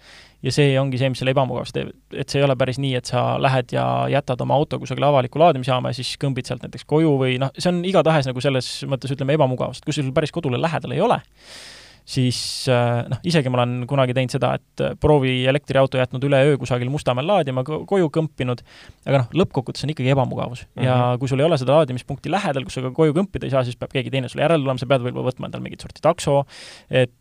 [0.44, 3.08] Ja see ongi see, mis selle ebamugavaks teeb, et see ei ole päris nii, et
[3.12, 7.16] sa lähed ja jätad oma auto kusagile avalikku laadimisjaama ja siis kõmbid sealt näiteks koju
[7.20, 10.60] või noh, see on igatahes nagu selles mõttes, ütleme, ebamugavus, et kui sul päris kodule
[10.60, 11.18] lähedal ei ole,
[12.06, 12.38] siis
[12.70, 16.90] äh, noh, isegi ma olen kunagi teinud seda, et proovi elektriauto jätnud üle öö kusagil
[16.92, 18.62] Mustamäel laadima, koju kõmpinud,
[19.08, 20.70] aga noh, lõppkokkuvõttes on ikkagi ebamugavus mm.
[20.70, 20.86] -hmm.
[20.86, 21.20] ja mhm.
[21.22, 23.78] kui sul ei ole seda laadimispunkti lähedal, kus sa ka koju kõmpida ei saa, siis
[23.80, 26.44] peab keegi teine sulle järele tulema, sa pead võib-olla võtma endale mingit sorti takso,
[26.90, 27.14] et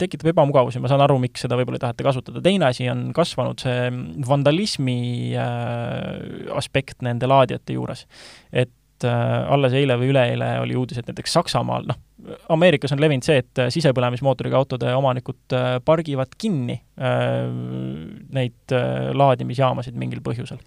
[0.00, 2.42] tekitab ebamugavusi, ma saan aru, miks seda võib-olla ei taheta kasutada.
[2.44, 3.88] teine asi on kasvanud see
[4.26, 4.98] vandalismi
[5.38, 8.06] äh, aspekt nende laadijate juures.
[8.52, 12.00] et äh, alles eile või üleeile oli uudis, et näiteks Saksamaal, noh,
[12.48, 17.46] Ameerikas on levinud see, et äh, sisepõlemismootoriga autode omanikud äh, pargivad kinni äh,
[18.36, 18.74] neid
[19.16, 20.60] laadimisjaamasid mingil põhjusel.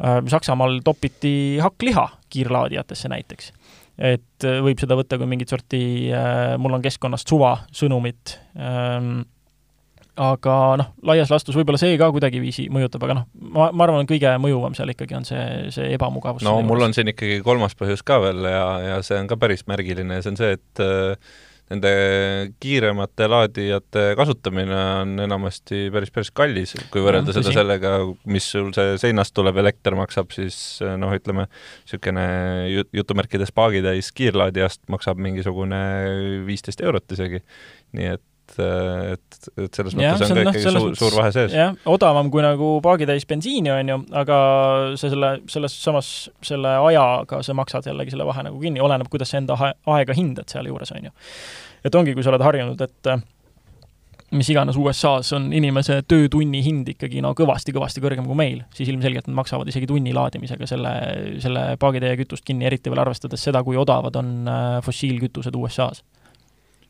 [0.00, 3.50] Saksamaal topiti hakkliha kiirlaadijatesse näiteks.
[4.00, 5.82] Et võib seda võtta kui mingit sorti
[6.58, 9.20] mul on keskkonnast suva sõnumit ähm,
[10.20, 14.32] aga noh, laias laastus võib-olla see ka kuidagiviisi mõjutab, aga noh, ma, ma arvan, kõige
[14.42, 16.44] mõjuvam seal ikkagi on see, see ebamugavus.
[16.46, 19.64] no mul on siin ikkagi kolmas põhjus ka veel ja, ja see on ka päris
[19.70, 21.38] märgiline ja see on see, et äh,
[21.70, 21.90] nende
[22.62, 27.92] kiiremate laadijate kasutamine on enamasti päris, päris kallis, kui võrrelda seda sellega,
[28.30, 30.56] mis sul see seinast tulev elekter maksab, siis
[31.00, 31.46] noh, ütleme,
[31.84, 32.26] niisugune
[32.96, 35.82] jutumärkides paagitäis kiirlaadijast maksab mingisugune
[36.48, 37.44] viisteist eurot isegi.
[37.96, 38.22] nii et
[38.58, 41.56] et, et, et selles ja, mõttes on ka no, ikkagi suur, suur vahe sees.
[41.56, 44.38] jah, odavam kui nagu paagitäis bensiini, on ju, aga
[45.00, 46.12] sa selle, selles samas,
[46.46, 50.50] selle ajaga sa maksad jällegi selle vahe nagu kinni, oleneb, kuidas sa enda aega hindad
[50.52, 51.14] sealjuures, on ju.
[51.84, 53.12] et ongi, kui sa oled harjunud, et
[54.30, 59.26] mis iganes USA-s on inimese töötunni hind ikkagi no kõvasti-kõvasti kõrgem kui meil, siis ilmselgelt
[59.26, 60.92] nad maksavad isegi tunni laadimisega selle,
[61.42, 66.04] selle paagitäie kütust kinni, eriti veel arvestades seda, kui odavad on äh, fossiilkütused USA-s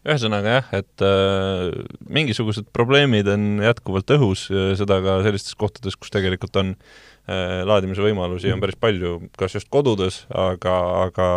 [0.07, 1.69] ühesõnaga jah, et äh,
[2.09, 4.47] mingisugused probleemid on jätkuvalt õhus,
[4.81, 9.69] seda ka sellistes kohtades, kus tegelikult on äh, laadimise võimalusi on päris palju, kas just
[9.73, 11.31] kodudes, aga, aga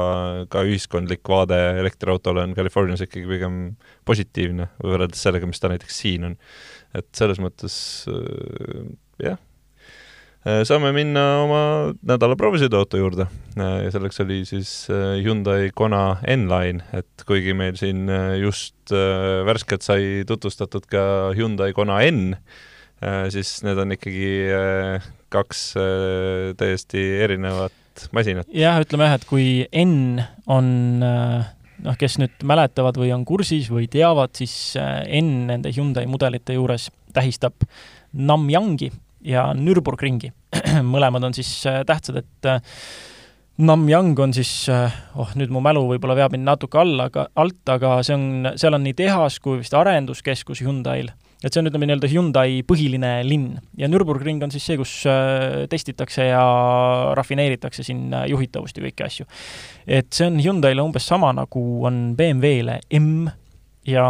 [0.54, 3.64] ka ühiskondlik vaade elektriautole on Californias ikkagi pigem
[4.08, 6.38] positiivne võrreldes sellega, mis ta näiteks siin on.
[6.96, 7.76] et selles mõttes
[8.08, 8.94] äh,
[9.28, 9.42] jah
[10.44, 11.62] saame minna oma
[12.04, 13.28] nädala proovisõiduauto juurde.
[13.56, 18.92] Äh, ja selleks oli siis äh, Hyundai Kona N-Line, et kuigi meil siin just
[19.48, 21.06] värskelt sai tutvustatud ka
[21.38, 22.36] Hyundai Kona N,
[23.32, 24.28] siis need on ikkagi
[25.32, 25.64] kaks
[26.60, 28.48] täiesti erinevat masinat.
[28.56, 30.70] jah, ütleme jah, et kui N on
[31.04, 36.90] noh, kes nüüd mäletavad või on kursis või teavad, siis N nende Hyundai mudelite juures
[37.16, 37.68] tähistab
[38.14, 38.92] Namyangi
[39.24, 40.32] ja Nürburgringi.
[40.94, 42.62] mõlemad on siis äh, tähtsad, et äh,
[43.64, 47.62] Namyang on siis, äh, oh nüüd mu mälu võib-olla veab mind natuke alla, aga alt,
[47.70, 51.12] aga see on, seal on nii tehas kui vist arenduskeskus Hyundai'l.
[51.44, 54.94] et see on, ütleme nii-öelda Hyundai põhiline linn ja Nürburgring on siis see, kus
[55.70, 56.44] testitakse ja
[57.20, 59.28] rafineeritakse siin juhitavust ja kõiki asju.
[59.86, 63.28] et see on Hyundai'le umbes sama, nagu on BMW-le M
[63.86, 64.08] ja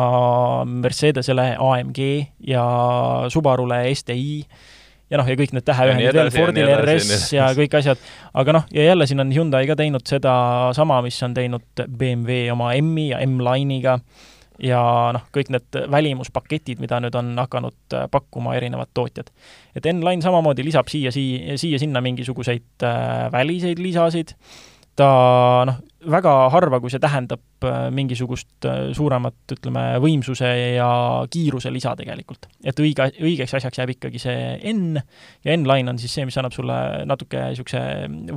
[0.69, 1.99] Mercedesele AMG
[2.47, 2.63] ja
[3.34, 4.45] Subarule STI
[5.13, 8.02] ja noh, ja kõik need täheühendid veel, Fordil RS ja kõik asjad,
[8.34, 12.71] aga noh, ja jälle siin on Hyundai ka teinud sedasama, mis on teinud BMW oma
[12.80, 13.99] M-i ja M-Line'iga.
[14.63, 14.80] Ja
[15.12, 19.32] noh, kõik need välimuspaketid, mida nüüd on hakanud äh, pakkuma erinevad tootjad.
[19.76, 24.36] et N-Line samamoodi lisab siia, siia, siia-sinna mingisuguseid äh, väliseid lisasid,
[24.99, 25.10] ta
[25.67, 25.79] noh,
[26.10, 30.89] väga harva, kui see tähendab äh, mingisugust äh, suuremat, ütleme, võimsuse ja
[31.32, 32.47] kiiruse lisa tegelikult.
[32.63, 34.99] et õige, õigeks asjaks jääb ikkagi see N
[35.45, 36.77] ja N-line on siis see, mis annab sulle
[37.10, 37.82] natuke niisuguse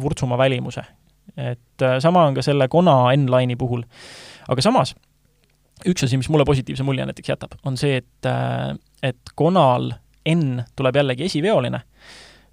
[0.00, 0.84] vurtsuma välimuse.
[1.36, 3.84] et äh, sama on ka selle Kona N-line'i puhul.
[4.48, 4.94] aga samas,
[5.84, 8.32] üks asi, mis mulle positiivse mulje näiteks jätab, on see, et,
[9.02, 9.92] et Konal
[10.26, 11.82] N tuleb jällegi esiveoline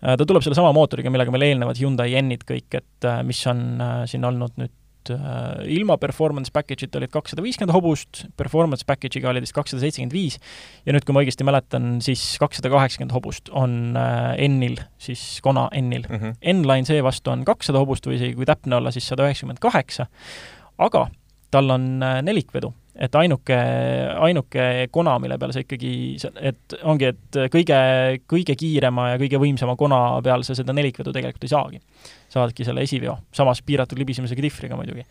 [0.03, 3.99] ta tuleb sellesama mootoriga, millega meil eelnevad Hyundai N-id kõik, et äh, mis on äh,
[4.11, 4.79] siin olnud nüüd
[5.67, 10.37] ilma performance package'ita olid kakssada viiskümmend hobust, performance package'iga oli vist kakssada seitsekümmend viis
[10.87, 16.07] ja nüüd, kui ma õigesti mäletan, siis kakssada kaheksakümmend hobust on N-il, siis Kona N-il
[16.07, 16.21] mm.
[16.21, 16.37] -hmm.
[16.53, 20.07] N-Line seevastu on kakssada hobust või isegi kui täpne olla, siis sada üheksakümmend kaheksa,
[20.87, 21.09] aga
[21.51, 23.55] tal on nelikvedu et ainuke,
[24.21, 25.93] ainuke kona, mille peal sa ikkagi,
[26.45, 27.79] et ongi, et kõige,
[28.29, 31.81] kõige kiirema ja kõige võimsama kona peal sa seda nelikvedu tegelikult ei saagi.
[32.33, 35.05] saadki selle esiveo, samas piiratud libisemisega dihvriga muidugi.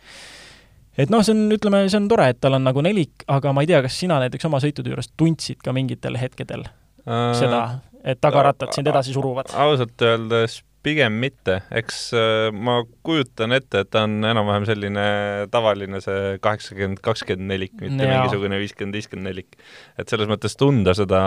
[0.97, 3.63] et noh, see on, ütleme, see on tore, et tal on nagu nelik, aga ma
[3.63, 7.63] ei tea, kas sina näiteks oma sõitude juures tundsid ka mingitel hetkedel äh, seda,
[8.03, 9.51] et tagarattad sind edasi suruvad?
[9.59, 15.05] ausalt öeldes pigem mitte, eks äh, ma kujutan ette, et ta on enam-vähem selline
[15.53, 18.17] tavaline see kaheksakümmend, kakskümmend nelik, mitte ja.
[18.17, 19.57] mingisugune viiskümmend, viiskümmend nelik.
[19.99, 21.21] et selles mõttes tunda seda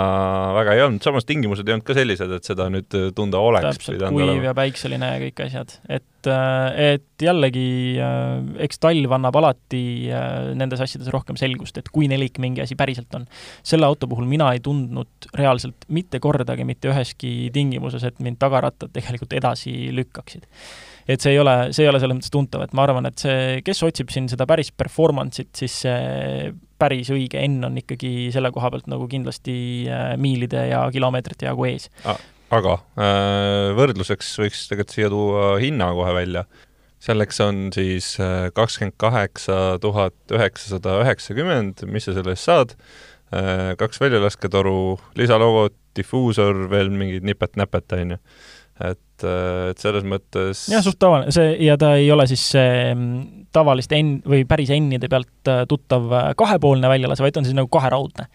[0.56, 3.80] väga ei olnud, samas tingimused ei olnud ka sellised, et seda nüüd tunda oleks.
[3.80, 9.38] täpselt, kuiv ja päikseline ja kõik asjad, et, äh, et jällegi äh, eks talv annab
[9.40, 9.82] alati
[10.56, 13.26] nendes asjades rohkem selgust, et kui nelik mingi asi päriselt on.
[13.66, 18.92] selle auto puhul mina ei tundnud reaalselt mitte kordagi mitte üheski tingimuses, et mind tagarattad
[18.94, 20.46] tegelikult edasi lükkaksid.
[21.08, 23.60] et see ei ole, see ei ole selles mõttes tuntav, et ma arvan, et see,
[23.66, 28.70] kes otsib siin seda päris performance'it, siis see päris õige N on ikkagi selle koha
[28.74, 29.58] pealt nagu kindlasti
[29.88, 31.90] äh, miilide ja kilomeetrite jagu ees
[32.54, 36.44] aga äh, võrdluseks võiks tegelikult siia tuua hinna kohe välja.
[37.02, 42.76] selleks on siis äh, kakskümmend kaheksa tuhat üheksasada üheksakümmend, mis sa selle eest saad,
[43.76, 45.64] kaks väljałasketoru, lisalogo,
[45.98, 48.18] difuusor, veel mingid nipet-näpet, on ju
[48.80, 52.90] et, äh, et selles mõttes jah, suht tavaline, see, ja ta ei ole siis see
[52.92, 57.56] mm, tavaliste N- või päris N-ide pealt äh, tuttav äh, kahepoolne väljalase, vaid on siis
[57.56, 58.28] nagu kaheraudne.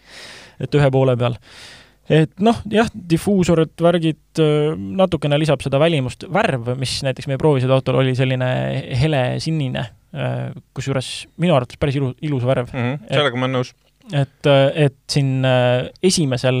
[0.62, 1.38] et ühe poole peal.
[2.12, 4.42] Et noh, jah, difuusorid, värgid,
[5.02, 8.50] natukene lisab seda välimust, värv, mis näiteks meie proovisid autol oli selline
[9.00, 9.86] helesinine,
[10.76, 12.82] kusjuures minu arvates päris ilu, ilus värv mm.
[12.82, 13.72] -hmm, sellega et, ma olen nõus
[14.12, 14.50] et,
[14.84, 15.46] et siin
[16.04, 16.58] esimesel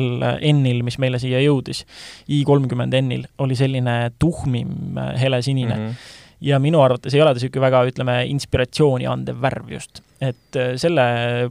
[0.52, 1.82] N-il, mis meile siia jõudis,
[2.32, 5.86] i kolmkümmend N-il, oli selline tuhmim helesinine mm.
[5.86, 10.02] -hmm ja minu arvates ei ole ta niisugune väga, ütleme, inspiratsiooni andev värv just.
[10.22, 11.04] Et äh, selle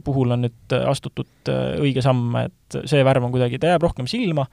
[0.04, 4.46] puhul on nüüd astutud õige samm, et see värv on kuidagi, ta jääb rohkem silma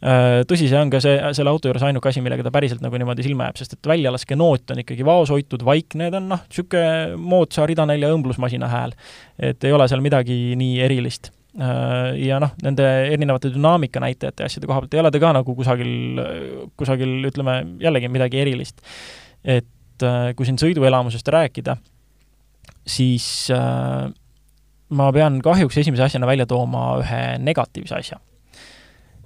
[0.00, 2.96] Äh, tõsi, see on ka see, selle auto juures ainuke asi, millega ta päriselt nagu
[2.96, 7.66] niimoodi silma jääb, sest et väljalaskeenoot on ikkagi vaoshoitud, vaikne, ta on noh, niisugune moodsa
[7.68, 8.94] ridanälja õmblusmasina hääl.
[9.36, 11.28] et ei ole seal midagi nii erilist.
[11.60, 15.34] Äh, ja noh, nende erinevate dünaamika näitajate ja asjade koha pealt ei ole ta ka
[15.36, 15.92] nagu kusagil,
[16.80, 18.80] kusagil ütleme, jällegi midagi erilist.
[19.44, 21.76] et äh, kui siin sõiduelamusest rääkida,
[22.86, 23.50] siis
[24.90, 28.20] ma pean kahjuks esimese asjana välja tooma ühe negatiivse asja.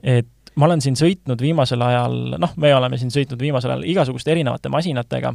[0.02, 4.34] et ma olen siin sõitnud viimasel ajal, noh, me oleme siin sõitnud viimasel ajal igasuguste
[4.34, 5.34] erinevate masinatega,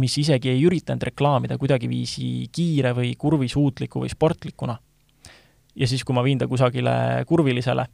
[0.00, 4.76] mis isegi ei üritanud reklaamida kuidagiviisi kiire või kurvisuutliku või sportlikuna.
[5.74, 7.86] ja siis, kui ma viin ta kusagile kurvilisele,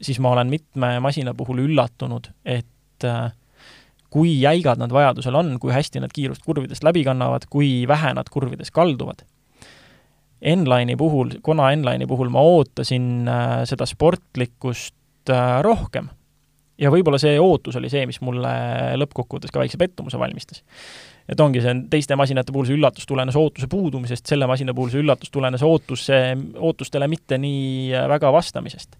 [0.00, 3.32] siis ma olen mitme masina puhul üllatunud, et äh,
[4.16, 8.30] kui jäigad nad vajadusel on, kui hästi nad kiirust kurvidest läbi kannavad, kui vähe nad
[8.32, 9.26] kurvides kalduvad.
[10.40, 14.94] N-Line'i puhul, Kona N-Line'i puhul ma ootasin äh, seda sportlikkust
[15.30, 16.08] Äh, rohkem.
[16.76, 18.50] ja võib-olla see ootus oli see, mis mulle
[19.00, 20.62] lõppkokkuvõttes ka väikse pettumuse valmistas.
[21.28, 25.00] et ongi see, teiste masinate puhul see üllatus tulenes ootuse puudumisest, selle masina puhul see
[25.00, 26.20] üllatus tulenes ootuse,
[26.54, 28.96] ootustele mitte nii äh, väga vastamisest.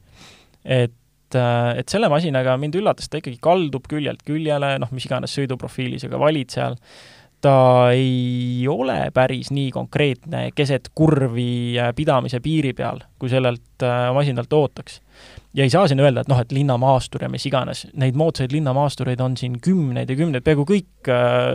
[0.65, 0.95] et
[1.35, 5.99] äh, et selle masinaga mind üllatas, ta ikkagi kaldub küljelt küljele, noh, mis iganes sõiduprofiili
[6.01, 6.79] sa ka valid seal,
[7.43, 7.57] ta
[7.95, 13.85] ei ole päris nii konkreetne keset kurvi pidamise piiri peal, kui sellelt
[14.15, 15.01] masinalt ootaks.
[15.55, 19.21] ja ei saa siin öelda, et noh, et linnamaastur ja mis iganes, neid moodsaid linnamaastureid
[19.21, 21.53] on siin kümneid ja kümneid, peaaegu kõik äh,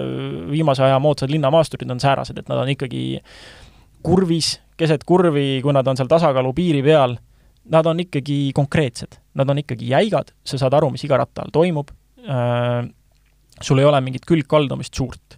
[0.51, 3.03] viimase aja moodsad linnamaasturid on säärased, et nad on ikkagi
[4.05, 7.17] kurvis, keset kurvi, kui nad on seal tasakaalu piiri peal,
[7.69, 11.53] nad on ikkagi konkreetsed, nad on ikkagi jäigad, sa saad aru, mis iga ratta all
[11.55, 11.91] toimub
[12.25, 12.81] äh,,
[13.61, 15.37] sul ei ole mingit külgkaldumist suurt.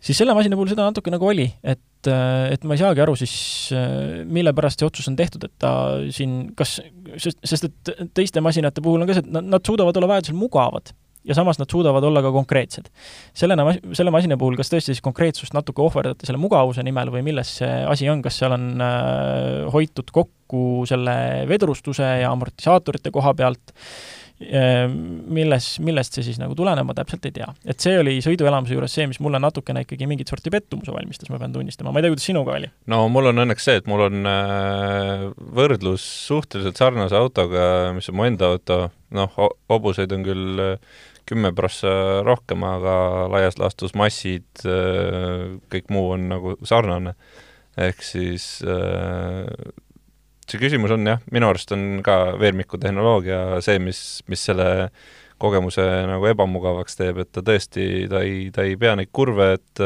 [0.00, 3.16] siis selle masina puhul seda natuke nagu oli, et äh, et ma ei saagi aru
[3.18, 3.34] siis,
[3.76, 5.72] äh, mille pärast see otsus on tehtud, et ta
[6.14, 6.78] siin kas,
[7.16, 10.38] sest, sest et teiste masinate puhul on ka see, et nad, nad suudavad olla vajadusel
[10.38, 10.94] mugavad
[11.24, 12.90] ja samas nad suudavad olla ka konkreetsed.
[13.34, 17.58] sellena, selle masina puhul, kas tõesti siis konkreetsust natuke ohverdati selle mugavuse nimel või milles
[17.60, 23.74] see asi on, kas seal on äh, hoitud kokku selle vedrustuse ja amortisaatorite koha pealt
[23.74, 27.48] äh,, milles, millest see siis nagu tuleneb, ma täpselt ei tea.
[27.66, 31.40] et see oli sõiduelamuse juures see, mis mulle natukene ikkagi mingit sorti pettumuse valmistas, ma
[31.42, 32.70] pean tunnistama, ma ei tea, kuidas sinuga oli?
[32.92, 35.26] no mul on õnneks see, et mul on äh,
[35.58, 38.78] võrdlus suhteliselt sarnase autoga, mis on mu enda auto,
[39.18, 46.14] noh, hobuseid on küll äh, kümme prossa rohkem, aga laias laastus massid, äh, kõik muu
[46.14, 47.18] on nagu sarnane.
[47.78, 48.62] ehk siis
[50.48, 54.68] see küsimus on jah, minu arust on ka veermiku tehnoloogia see, mis, mis selle
[55.38, 59.84] kogemuse nagu ebamugavaks teeb, et ta tõesti, ta ei, ta ei pea neid kurve, et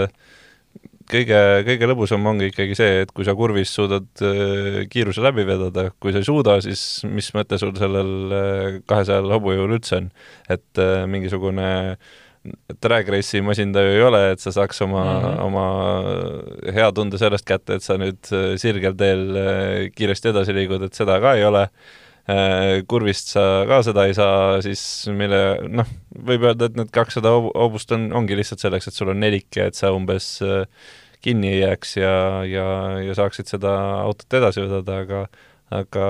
[1.11, 5.89] kõige, kõige lõbusam ongi ikkagi see, et kui sa kurvis suudad äh, kiiruse läbi vedada,
[6.03, 10.11] kui sa ei suuda, siis mis mõte sul sellel äh, kahesajal hobujõul üldse on.
[10.53, 11.71] et äh, mingisugune
[12.83, 15.43] drag race'i masin ta ju ei ole, et sa saaks oma mm, -hmm.
[15.47, 15.67] oma
[16.75, 20.95] hea tunde sellest kätte, et sa nüüd äh, sirgel teel äh, kiiresti edasi liigud, et
[20.95, 21.69] seda ka ei ole.
[22.31, 27.33] äh, kurvist sa ka seda ei saa, siis mille noh, võib öelda, et need kakssada
[27.35, 30.67] hobust on, ongi lihtsalt selleks, et sul on nelik ja et sa umbes äh,
[31.23, 32.67] kinni ei jääks ja, ja,
[33.03, 35.27] ja saaksid seda autot edasi vedada, aga
[35.81, 36.07] aga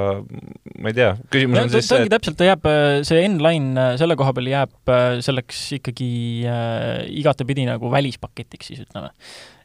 [0.82, 2.68] ma ei tea, küsimus on siis see, et täpselt, ta jääb,
[3.08, 4.92] see N-Line selle koha peal jääb
[5.24, 6.12] selleks ikkagi
[6.48, 9.12] äh, igatepidi nagu välispaketiks siis ütleme.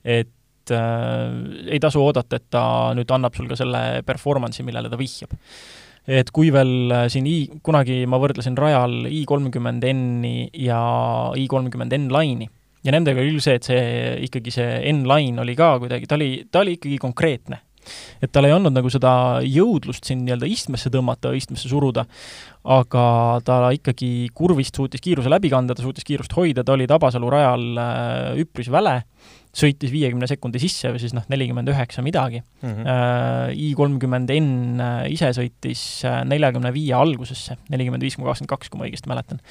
[0.03, 2.63] et äh, ei tasu oodata, et ta
[2.97, 5.35] nüüd annab sul ka selle performance'i, millele ta vihjab.
[6.07, 10.79] Et kui veel äh, siin i, kunagi ma võrdlesin rajal i kolmkümmend N-i ja
[11.35, 12.47] i kolmkümmend N-Line'i
[12.87, 13.87] ja nendega oli küll see, et see
[14.27, 17.59] ikkagi see N-Line oli ka kuidagi, ta oli, ta oli ikkagi konkreetne
[18.21, 22.05] et tal ei olnud nagu seda jõudlust siin nii-öelda istmesse tõmmata, istmesse suruda,
[22.67, 23.05] aga
[23.47, 27.67] ta ikkagi kurvist suutis kiiruse läbi kanda, ta suutis kiirust hoida, ta oli Tabasalu rajal
[27.81, 29.01] äh, üpris väle
[29.57, 32.73] sõitis viiekümne sekundi sisse või siis noh, nelikümmend üheksa midagi mm.
[32.73, 33.53] -hmm.
[33.57, 38.69] I kolmkümmend N äh, ise sõitis äh, neljakümne viie algusesse, nelikümmend viis koma kakskümmend kaks,
[38.69, 39.41] kui ma õigesti mäletan.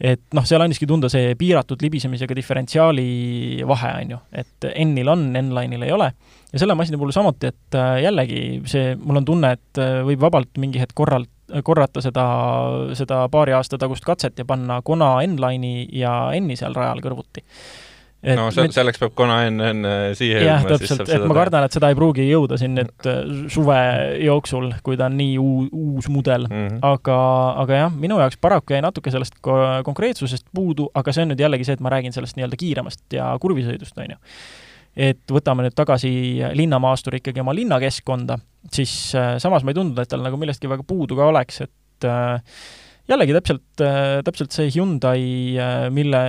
[0.00, 3.08] et noh, seal andiski tunda see piiratud libisemisega diferentsiaali
[3.66, 6.12] vahe, on ju, et N-il on, N-line'il ei ole.
[6.52, 10.80] ja selle masina puhul samuti, et jällegi see, mul on tunne, et võib vabalt mingi
[10.80, 11.30] hetk korralt
[11.66, 12.24] korrata seda,
[12.94, 17.42] seda paari aasta tagust katset ja panna Kona N-line'i ja N-i seal rajal kõrvuti
[18.20, 21.76] et no see, selleks peab kona enne, enne siia jah, täpselt, et ma kardan, et
[21.76, 23.20] seda ei pruugi jõuda siin nüüd äh,
[23.52, 23.78] suve
[24.20, 26.66] jooksul, kui ta on nii uu-, uus mudel mm.
[26.66, 26.80] -hmm.
[26.90, 27.18] aga,
[27.64, 31.68] aga jah, minu jaoks paraku jäi natuke sellest konkreetsusest puudu, aga see on nüüd jällegi
[31.68, 34.20] see, et ma räägin sellest nii-öelda kiiremast ja kurvisõidust, on ju.
[35.08, 36.12] et võtame nüüd tagasi
[36.60, 38.36] linnamaasturi ikkagi oma linnakeskkonda,
[38.72, 42.04] siis äh, samas ma ei tundnud, et tal nagu millestki väga puudu ka oleks, et
[42.04, 42.60] äh,
[43.08, 45.22] jällegi täpselt, äh, täpselt see Hyundai,
[45.56, 46.22] äh, mille,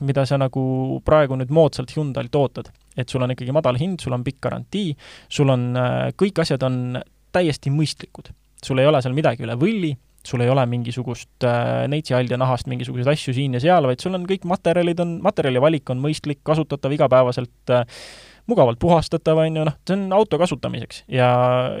[0.00, 2.72] mida sa nagu praegu nüüd moodsalt Hyundai'lt ootad.
[2.96, 4.94] et sul on ikkagi madal hind, sul on pikk garantii,
[5.28, 7.00] sul on, äh, kõik asjad on
[7.32, 8.30] täiesti mõistlikud.
[8.64, 13.10] sul ei ole seal midagi üle võlli, sul ei ole mingisugust äh, neitsi nahast mingisuguseid
[13.12, 16.92] asju siin ja seal, vaid sul on kõik materjalid on, materjali valik on mõistlik, kasutatav
[16.92, 17.84] igapäevaselt äh,,
[18.46, 21.28] mugavalt puhastatav, on ju, noh, see on auto kasutamiseks ja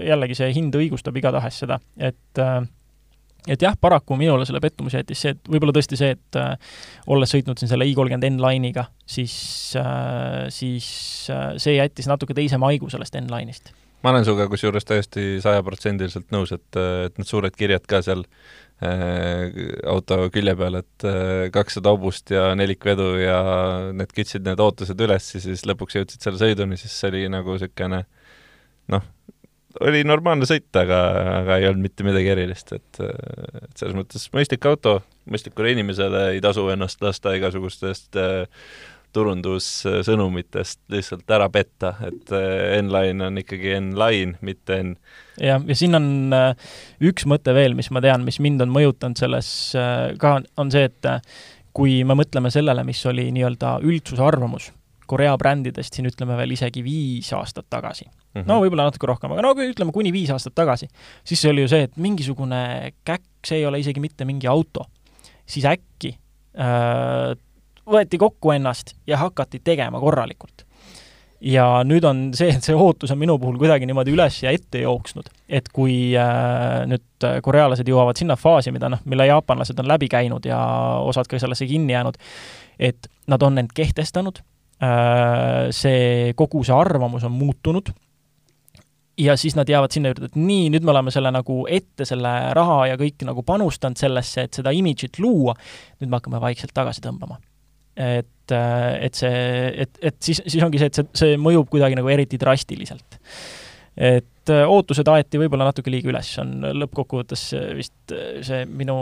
[0.00, 2.42] jällegi see hind õigustab igatahes seda, et
[3.48, 6.74] et jah, paraku minule selle pettumuse jättis see, et võib-olla tõesti see, et äh,
[7.12, 9.36] olles sõitnud siin selle i30 N-Line'iga, siis
[9.80, 10.88] äh,, siis
[11.32, 13.74] äh, see jättis natuke teise maigu sellest N-Line'ist.
[14.04, 19.52] ma olen sinuga kusjuures täiesti sajaprotsendiliselt nõus, et, et need suured kirjad ka seal äh,
[19.92, 23.38] auto külje peal, et äh, kakssada hobust ja nelikvedu ja
[23.92, 27.58] need kütsid need ootused üles ja siis lõpuks jõudsid selle sõiduni, siis see oli nagu
[27.58, 28.06] niisugune
[28.92, 29.04] noh,
[29.82, 31.00] oli normaalne sõit, aga,
[31.40, 36.42] aga ei olnud mitte midagi erilist, et, et selles mõttes mõistlik auto, mõistlikule inimesele ei
[36.44, 38.44] tasu ennast lasta igasugustest äh,
[39.14, 44.94] turundussõnumitest lihtsalt ära petta, et äh, N-Line on ikkagi N-Line, mitte N.
[45.40, 46.54] jah, ja siin on äh,
[47.04, 50.88] üks mõte veel, mis ma tean, mis mind on mõjutanud selles äh, ka, on see,
[50.90, 51.10] et
[51.74, 54.70] kui me mõtleme sellele, mis oli nii-öelda üldsuse arvamus
[55.06, 58.40] Korea brändidest siin ütleme veel isegi viis aastat tagasi mm.
[58.40, 58.48] -hmm.
[58.50, 60.88] no võib-olla natuke rohkem, aga no ütleme kuni viis aastat tagasi.
[61.24, 64.86] siis see oli ju see, et mingisugune käkk, see ei ole isegi mitte mingi auto.
[65.46, 66.16] siis äkki
[66.58, 67.34] äh,
[67.86, 70.64] võeti kokku ennast ja hakati tegema korralikult.
[71.40, 74.80] ja nüüd on see, et see ootus on minu puhul kuidagi niimoodi üles ja ette
[74.80, 80.08] jooksnud, et kui äh, nüüd korealased jõuavad sinna faasi, mida noh, mille jaapanlased on läbi
[80.08, 80.58] käinud ja
[81.04, 82.18] osad ka sellesse kinni jäänud,
[82.78, 84.42] et nad on end kehtestanud
[84.82, 87.92] Äh, see, kogu see arvamus on muutunud
[89.18, 92.32] ja siis nad jäävad sinna juurde, et nii, nüüd me oleme selle nagu ette, selle
[92.56, 95.54] raha ja kõik nagu panustanud sellesse, et seda imidžit luua,
[96.00, 97.40] nüüd me hakkame vaikselt tagasi tõmbama.
[97.96, 101.94] et, äh, et see, et, et siis, siis ongi see, et see, see mõjub kuidagi
[101.94, 103.20] nagu eriti drastiliselt.
[103.96, 107.44] et äh, ootused aeti võib-olla natuke liiga üles, on lõppkokkuvõttes
[107.78, 108.96] vist see minu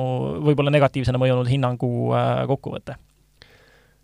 [0.45, 1.89] võib-olla negatiivsena mõjunud hinnangu
[2.53, 3.12] kokkuvõte Äh,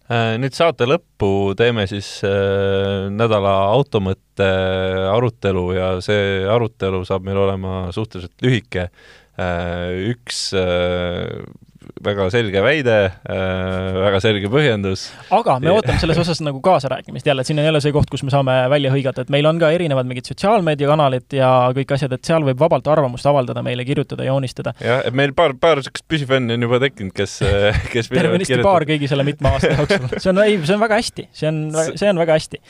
[0.09, 4.49] nüüd saate lõppu teeme siis äh, nädala automõtte
[5.13, 8.89] arutelu ja see arutelu saab meil olema suhteliselt lühike
[9.37, 10.09] äh,.
[10.15, 11.45] üks äh,
[12.05, 15.09] väga selge väide äh,, väga selge põhjendus.
[15.35, 18.25] aga me ootame selles osas nagu kaasarääkimist jälle, et siin on jälle see koht, kus
[18.27, 22.29] me saame välja hõigata, et meil on ka erinevad mingid sotsiaalmeediakanalid ja kõik asjad, et
[22.29, 24.75] seal võib vabalt arvamust avaldada, meile kirjutada, joonistada.
[24.85, 27.41] jah, et meil paar, paar niisugust püsifänni on juba tekkinud, kes,
[27.95, 30.09] kes tervenisti paar kõigi selle mitme aasta jooksul.
[30.17, 31.63] see on, ei, see on väga hästi, see on,
[31.95, 32.63] see on väga hästi.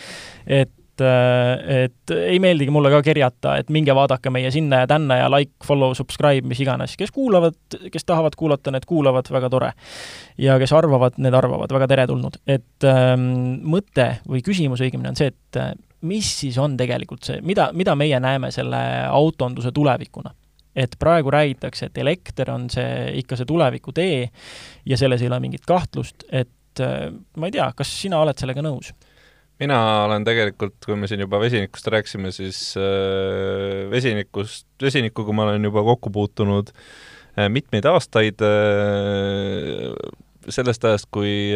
[0.63, 5.21] et et, et ei meeldigi mulle ka kerjata, et minge vaadake meie sinna ja tänna
[5.21, 6.97] ja like, follow, subscribe, mis iganes.
[6.99, 7.59] kes kuulavad,
[7.93, 9.73] kes tahavad kuulata, need kuulavad, väga tore.
[10.39, 12.41] ja kes arvavad, need arvavad, väga teretulnud.
[12.47, 13.29] et ähm,
[13.63, 15.63] mõte või küsimus õigemini on see, et
[16.09, 20.35] mis siis on tegelikult see, mida, mida meie näeme selle autonduse tulevikuna?
[20.79, 24.19] et praegu räägitakse, et elekter on see ikka see tulevikutee
[24.87, 28.63] ja selles ei ole mingit kahtlust, et äh, ma ei tea, kas sina oled sellega
[28.63, 28.93] nõus?
[29.63, 35.67] Mina olen tegelikult, kui me siin juba vesinikust rääkisime, siis äh, vesinikust, vesinikuga ma olen
[35.69, 39.93] juba kokku puutunud äh, mitmeid aastaid äh,
[40.49, 41.53] sellest ajast, kui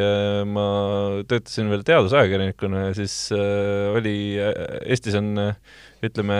[0.52, 0.64] ma
[1.24, 4.36] töötasin veel teadusajakirjanikuna ja siis oli,
[4.84, 5.30] Eestis on
[6.04, 6.36] ütleme,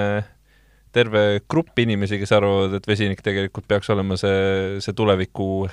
[0.92, 5.66] terve grupp inimesi, kes arvavad, et vesinik tegelikult peaks olema see, see tuleviku,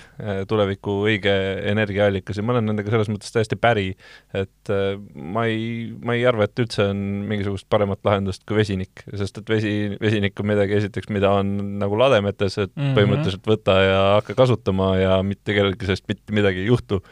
[0.48, 1.34] tuleviku õige
[1.72, 3.90] energiaallikas ja ma olen nendega selles mõttes täiesti päri,
[4.38, 9.04] et äh, ma ei, ma ei arva, et üldse on mingisugust paremat lahendust kui vesinik,
[9.10, 11.52] sest et vesi, vesinik on midagi esiteks, mida on
[11.82, 12.96] nagu lademetes, et mm -hmm.
[12.98, 17.04] põhimõtteliselt võta ja hakka kasutama ja mitte kellelgi sellest mitte midagi ei juhtu.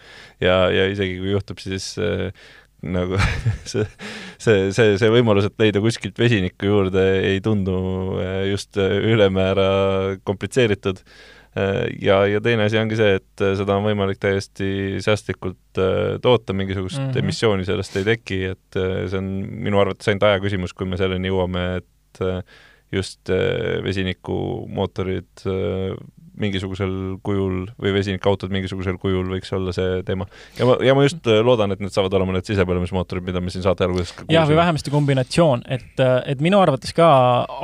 [0.41, 2.31] ja, ja isegi kui juhtub, siis äh,
[2.86, 3.17] nagu
[3.71, 3.86] see,
[4.41, 7.80] see, see, see võimalus, et leida kuskilt vesinikku juurde, ei tundu
[8.21, 9.69] äh, just äh, ülemäära
[10.28, 11.01] komplitseeritud.
[11.57, 15.82] Äh, ja, ja teine asi ongi see, et seda on võimalik täiesti säästlikult
[16.21, 17.23] toota, mingisugust mm -hmm.
[17.23, 19.32] emissiooni sellest ei teki, et see on
[19.67, 22.23] minu arvates ainult aja küsimus, kui me selleni jõuame, et
[22.93, 23.30] just
[23.84, 25.45] vesinikumootorid
[26.41, 26.91] mingisugusel
[27.25, 30.27] kujul või vesinikautod mingisugusel kujul võiks olla see teema.
[30.59, 33.53] ja ma, ja ma just äh, loodan, et need saavad olema need sisepõlemismootorid, mida me
[33.53, 37.09] siin saate alguses jah, või vähemasti kombinatsioon, et, äh, et minu arvates ka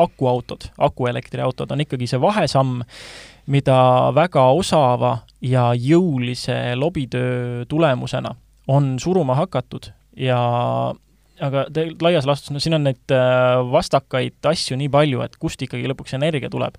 [0.05, 2.81] akuautod, akuelektriautod on ikkagi see vahesamm,
[3.53, 3.77] mida
[4.15, 8.35] väga osava ja jõulise lobitöö tulemusena
[8.71, 10.39] on suruma hakatud ja
[11.43, 15.61] aga tegelikult laias laastus, no siin on neid äh, vastakaid asju nii palju, et kust
[15.65, 16.77] ikkagi lõpuks energia tuleb.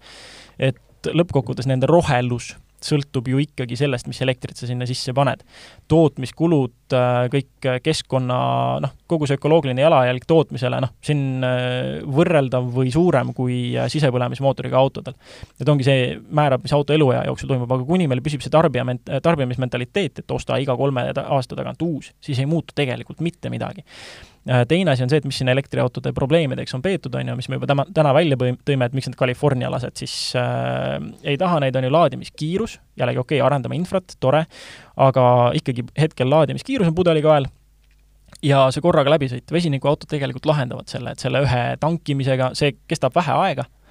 [0.59, 0.78] et
[1.12, 5.42] lõppkokkuvõttes nende rohelus sõltub ju ikkagi sellest, mis elektrit sa sinna sisse paned.
[5.88, 8.38] tootmiskulud, äh, kõik keskkonna,
[8.84, 14.78] noh, kogu see ökoloogiline jalajälg tootmisele, noh, siin äh, võrreldav või suurem kui äh, sisepõlemismootoriga
[14.80, 15.16] autodel.
[15.61, 18.84] et ongi see, määrab, mis auto eluea jooksul toimub, aga kuni meil püsib see tarbija,
[19.22, 24.34] tarbimismentaliteet, et osta iga kolme aasta tagant uus, siis ei muutu tegelikult mitte midagi Äh,
[24.68, 27.59] teine asi on see, et mis siin elektriautode probleemideks on peetud, on ju, mis me
[27.59, 31.88] juba täna, täna välja tõime, et miks need Californialased siis äh, ei taha neid, on
[31.88, 34.45] ju laadimiskiirus, jällegi okei okay,, arendame infrat, tore,
[35.01, 35.26] aga
[35.57, 37.49] ikkagi hetkel laadimiskiirus on pudelikael,
[38.45, 43.40] ja see korraga läbisõit, vesinikuautod tegelikult lahendavad selle, et selle ühe tankimisega, see kestab vähe
[43.47, 43.84] aega Äh,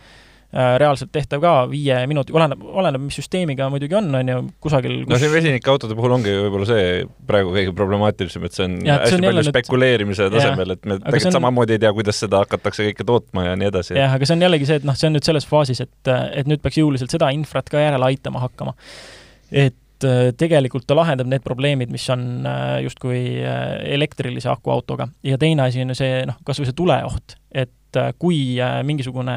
[0.54, 5.10] reaalselt tehtav ka viie minuti, oleneb, oleneb, mis süsteemiga muidugi on, on ju, kusagil kus...
[5.10, 6.84] no see vesinikautode puhul ongi võib-olla see
[7.30, 10.38] praegu kõige problemaatilisem, et see on ja, hästi on palju spekuleerimise nüüd...
[10.38, 11.38] tasemel, et me tegelikult on...
[11.40, 13.98] samamoodi ei tea, kuidas seda hakatakse kõike tootma ja nii edasi.
[13.98, 16.50] jah, aga see on jällegi see, et noh, see on nüüd selles faasis, et, et
[16.50, 18.78] nüüd peaks jõuliselt seda infrat ka järele aitama hakkama.
[19.50, 23.24] et äh, tegelikult ta lahendab need probleemid, mis on äh, justkui
[23.98, 25.10] elektrilise akuautoga.
[25.26, 28.58] ja teine asi on ju see, noh, kas või see tuleoht, et et äh, kui
[28.62, 29.36] äh, mingisugune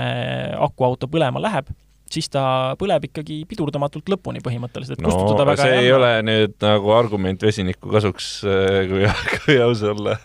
[0.62, 1.68] akuauto põlema läheb,
[2.10, 6.56] siis ta põleb ikkagi pidurdamatult lõpuni põhimõtteliselt, et no, kustutada väga see ei ole nüüd
[6.62, 9.04] nagu argument vesiniku kasuks, äh, kui,
[9.36, 10.16] kui aus olla.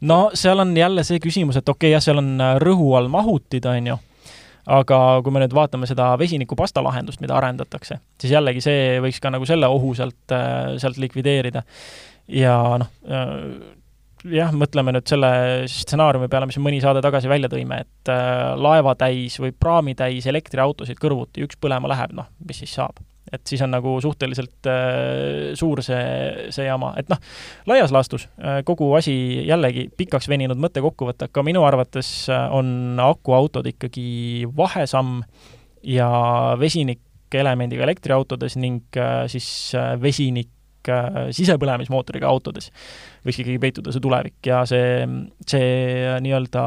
[0.00, 3.68] No seal on jälle see küsimus, et okei okay,, jah, seal on rõhu all mahutid,
[3.70, 3.98] on ju,
[4.78, 9.32] aga kui me nüüd vaatame seda vesinikupasta lahendust, mida arendatakse, siis jällegi see võiks ka
[9.32, 10.38] nagu selle ohu sealt,
[10.82, 11.62] sealt likvideerida.
[12.32, 12.90] ja noh,
[14.26, 15.30] jah, mõtleme nüüd selle
[15.70, 20.98] stsenaariumi peale, mis me mõni saade tagasi välja tõime, et äh, laevatäis või praamitäis elektriautosid
[21.02, 23.00] kõrvuti, üks põlema läheb, noh, mis siis saab?
[23.28, 27.18] et siis on nagu suhteliselt äh, suur see, see jama, et noh,
[27.68, 29.12] laias laastus äh, kogu asi
[29.44, 35.20] jällegi pikaks veninud mõtte kokkuvõte, aga minu arvates äh, on akuautod ikkagi vahesamm
[35.84, 36.08] ja
[36.60, 40.50] vesinikelemendiga elektriautodes ning äh, siis äh, vesinik
[40.94, 42.72] äh, sisepõlemismootoriga autodes
[43.26, 45.04] võiks ikkagi peituda see tulevik ja see,
[45.48, 45.68] see
[46.04, 46.64] äh, nii-öelda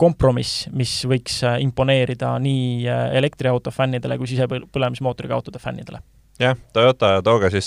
[0.00, 6.02] kompromiss, mis võiks äh, imponeerida nii äh, elektriauto fännidele kui sisepõlemismootoriga autode fännidele.
[6.40, 7.66] Jah, Toyota, tooge siis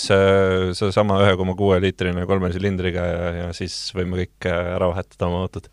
[0.74, 5.44] seesama ühe koma kuue liitrine kolme silindriga ja, ja siis võime kõik ära vahetada oma
[5.44, 5.68] autod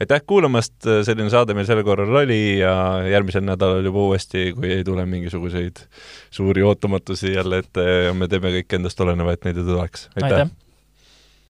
[0.00, 2.72] aitäh kuulamast, selline saade meil sel korral oli ja
[3.10, 5.84] järgmisel nädalal juba uuesti, kui ei tule mingisuguseid
[6.32, 10.08] suuri ootamatusi jälle ette ja me teeme kõik endast oleneva, et neid ei tuleks.
[10.16, 10.69] aitäh, aitäh.!